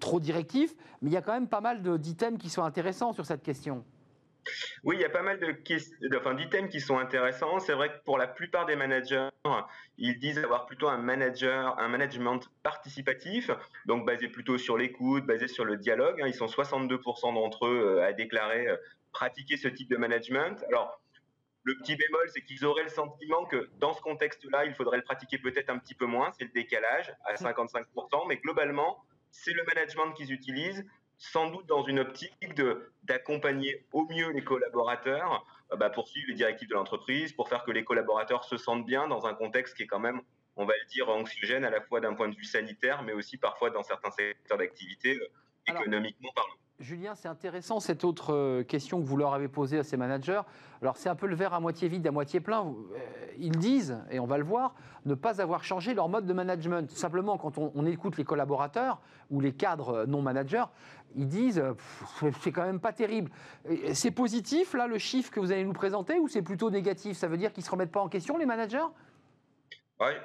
[0.00, 3.26] trop directif, mais il y a quand même pas mal d'items qui sont intéressants sur
[3.26, 3.84] cette question.
[4.84, 5.56] Oui, il y a pas mal de
[6.16, 7.58] enfin, d'items qui sont intéressants.
[7.60, 9.28] C'est vrai que pour la plupart des managers,
[9.98, 13.50] ils disent avoir plutôt un manager, un management participatif,
[13.86, 16.22] donc basé plutôt sur l'écoute, basé sur le dialogue.
[16.26, 18.76] Ils sont 62% d'entre eux euh, à déclarer euh,
[19.12, 20.64] pratiquer ce type de management.
[20.68, 21.00] Alors,
[21.64, 25.04] le petit bémol, c'est qu'ils auraient le sentiment que dans ce contexte-là, il faudrait le
[25.04, 26.32] pratiquer peut-être un petit peu moins.
[26.36, 27.84] C'est le décalage à 55%,
[28.28, 30.84] mais globalement, c'est le management qu'ils utilisent
[31.22, 32.34] sans doute dans une optique
[33.04, 37.64] d'accompagner au mieux les collaborateurs euh, bah, pour suivre les directives de l'entreprise, pour faire
[37.64, 40.20] que les collaborateurs se sentent bien dans un contexte qui est quand même,
[40.56, 43.36] on va le dire, anxiogène à la fois d'un point de vue sanitaire, mais aussi
[43.36, 45.28] parfois dans certains secteurs d'activité, euh,
[45.68, 46.54] économiquement parlant.
[46.82, 50.40] Julien, c'est intéressant cette autre euh, question que vous leur avez posée à ces managers.
[50.80, 52.66] Alors c'est un peu le verre à moitié vide, à moitié plein.
[52.66, 52.98] Euh,
[53.38, 54.74] ils disent, et on va le voir,
[55.06, 56.90] ne pas avoir changé leur mode de management.
[56.90, 60.64] Simplement, quand on, écoute les collaborateurs ou les cadres non managers,
[61.14, 61.62] ils disent,
[62.40, 63.30] c'est quand même pas terrible.
[63.92, 67.16] C'est positif, là, le chiffre que vous allez nous présenter, ou c'est plutôt négatif?
[67.16, 68.78] Ça veut dire qu'ils ne se remettent pas en question, les managers?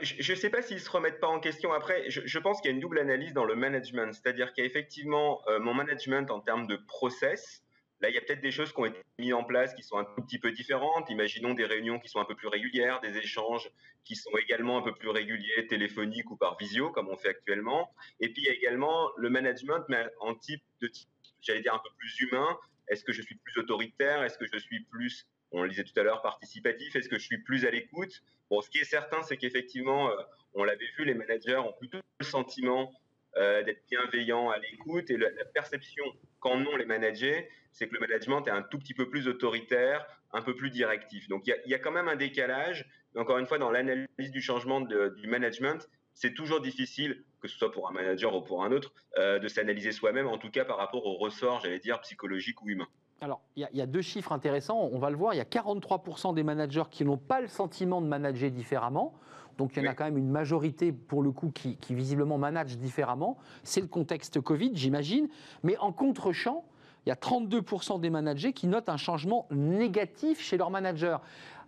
[0.02, 1.72] Je ne sais pas s'ils se remettent pas en question.
[1.74, 4.14] Après, je, pense qu'il y a une double analyse dans le management.
[4.14, 7.64] C'est-à-dire qu'il y a effectivement euh, mon management en termes de process.
[8.02, 9.98] Là, il y a peut-être des choses qui ont été mises en place qui sont
[9.98, 11.10] un tout petit peu différentes.
[11.10, 13.72] Imaginons des réunions qui sont un peu plus régulières, des échanges
[14.04, 17.92] qui sont également un peu plus réguliers, téléphoniques ou par visio, comme on fait actuellement.
[18.20, 21.10] Et puis, il y a également le management, mais en type de type,
[21.42, 22.58] j'allais dire, un peu plus humain.
[22.88, 24.24] Est-ce que je suis plus autoritaire?
[24.24, 26.96] Est-ce que je suis plus on le disait tout à l'heure, participatif?
[26.96, 28.22] Est-ce que je suis plus à l'écoute?
[28.50, 30.16] Bon, ce qui est certain, c'est qu'effectivement, euh,
[30.54, 32.92] on l'avait vu, les managers ont plutôt le sentiment
[33.36, 36.06] euh, d'être bienveillants à l'écoute et la, perception
[36.40, 40.08] qu'en ont les managers, c'est que le management est un tout petit peu plus autoritaire,
[40.32, 41.28] un peu plus directif.
[41.28, 42.86] Donc il y, a, quand même un décalage.
[43.16, 45.88] Encore une fois, dans l'analyse du changement du management,
[46.18, 49.48] c'est toujours difficile, que ce soit pour un manager ou pour un autre, euh, de
[49.48, 52.88] s'analyser soi-même, en tout cas par rapport au ressort, j'allais dire, psychologique ou humain.
[53.20, 55.34] Alors, il y, a deux chiffres intéressants, on va le voir.
[55.34, 59.14] Il y a 43% des managers qui n'ont pas le sentiment de manager différemment.
[59.58, 62.78] Donc, il y en a quand même une majorité, pour le coup, qui, visiblement manage
[62.78, 63.38] différemment.
[63.64, 65.30] C'est le contexte Covid, j'imagine.
[65.64, 66.64] Mais en contre-champ,
[67.06, 71.18] il y a 32% des managers qui notent un changement négatif chez leurs managers.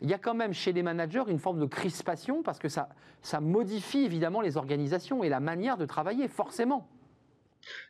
[0.01, 2.89] Il y a quand même chez les managers une forme de crispation parce que ça,
[3.23, 6.87] ça modifie évidemment les organisations et la manière de travailler, forcément.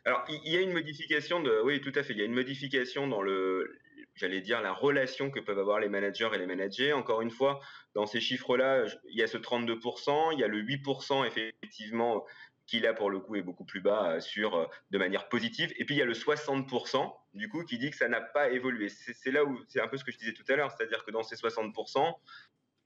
[0.04, 2.12] Alors, il y a une modification de, oui, tout à fait.
[2.12, 3.78] Il y a une modification dans le,
[4.14, 6.92] j'allais dire, la relation que peuvent avoir les managers et les managers.
[6.92, 7.60] Encore une fois,
[7.94, 12.24] dans ces chiffres-là, il y a ce 32%, il y a le 8% effectivement
[12.70, 15.72] qui là pour le coup est beaucoup plus bas euh, sur euh, de manière positive.
[15.76, 18.50] Et puis il y a le 60% du coup qui dit que ça n'a pas
[18.50, 18.88] évolué.
[18.88, 21.10] C'est là où c'est un peu ce que je disais tout à l'heure, c'est-à-dire que
[21.10, 22.14] dans ces 60%,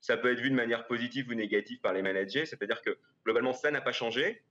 [0.01, 2.47] ça peut être vu de manière positive ou négative par les managers.
[2.47, 4.43] C'est-à-dire que globalement ça n'a pas changé,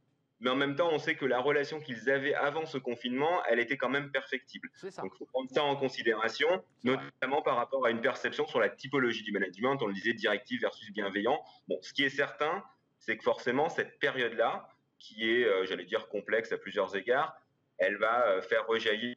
[0.43, 3.59] mais en même temps, on sait que la relation qu'ils avaient avant ce confinement, elle
[3.59, 4.69] était quand même perfectible.
[4.83, 6.49] Donc, il faut prendre ça en considération,
[6.83, 9.81] notamment par rapport à une perception sur la typologie du management.
[9.81, 11.41] On le disait, directif versus bienveillant.
[11.69, 12.61] Bon, ce qui est certain,
[12.99, 14.67] c'est que forcément, cette période-là,
[14.99, 17.33] qui est, euh, j'allais dire, complexe à plusieurs égards,
[17.77, 19.15] elle va euh, faire rejaillir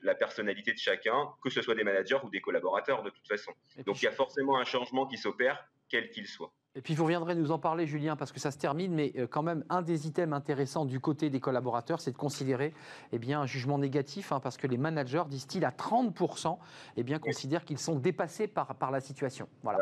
[0.00, 3.52] la personnalité de chacun, que ce soit des managers ou des collaborateurs de toute façon.
[3.84, 6.52] Donc il y a forcément un changement qui s'opère, quel qu'il soit.
[6.74, 9.26] Et puis vous reviendrez nous en parler, Julien, parce que ça se termine, mais euh,
[9.26, 12.72] quand même, un des items intéressants du côté des collaborateurs, c'est de considérer
[13.12, 16.58] eh bien, un jugement négatif, hein, parce que les managers, disent-ils, à 30%,
[16.96, 19.48] eh bien, considèrent qu'ils sont dépassés par, par la situation.
[19.62, 19.80] Voilà.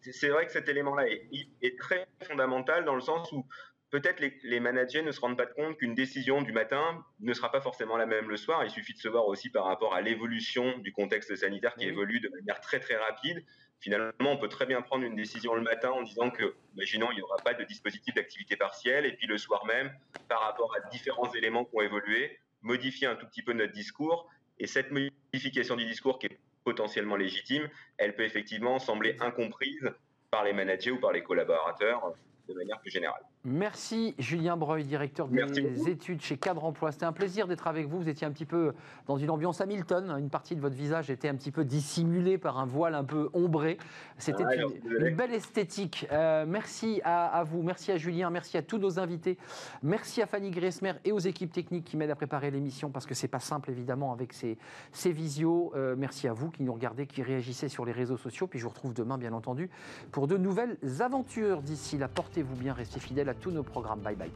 [0.00, 1.28] C'est vrai que cet élément-là est,
[1.60, 3.44] est, très fondamental dans le sens où
[3.90, 7.52] peut-être les, les, managers ne se rendent pas compte qu'une décision du matin ne sera
[7.52, 8.64] pas forcément la même le soir.
[8.64, 12.20] Il suffit de se voir aussi par rapport à l'évolution du contexte sanitaire qui évolue
[12.20, 13.44] de manière très très rapide
[13.80, 17.16] finalement, on peut très bien prendre une décision le matin en disant que, imaginons, il
[17.16, 19.92] n'y aura pas de dispositif d'activité partielle, et puis le soir même,
[20.28, 24.28] par rapport à différents éléments qui ont évolué, modifier un tout petit peu notre discours.
[24.58, 29.90] Et cette modification du discours qui est potentiellement légitime, elle peut effectivement sembler incomprise
[30.30, 32.12] par les managers ou par les collaborateurs
[32.48, 33.22] de manière plus générale.
[33.42, 36.92] Merci Julien Breuil, directeur des études chez Cadre Emploi.
[36.92, 37.96] C'était un plaisir d'être avec vous.
[37.96, 38.74] Vous étiez un petit peu
[39.06, 40.14] dans une ambiance Hamilton.
[40.18, 43.30] Une partie de votre visage était un petit peu dissimulée par un voile un peu
[43.32, 43.78] ombré.
[44.18, 46.06] C'était une, belle esthétique.
[46.12, 49.38] Euh, merci à, vous, merci à Julien, merci à tous nos invités.
[49.82, 53.14] Merci à Fanny Gressmer et aux équipes techniques qui m'aident à préparer l'émission parce que
[53.14, 54.58] c'est pas simple évidemment avec ces,
[54.92, 55.72] ces visios.
[55.76, 58.46] Euh, merci à vous qui nous regardez, qui réagissez sur les réseaux sociaux.
[58.46, 59.70] Puis je vous retrouve demain bien entendu
[60.12, 61.62] pour de nouvelles aventures.
[61.62, 64.00] D'ici là, portez-vous bien, restez fidèles à tous nos programmes.
[64.00, 64.30] Bye bye.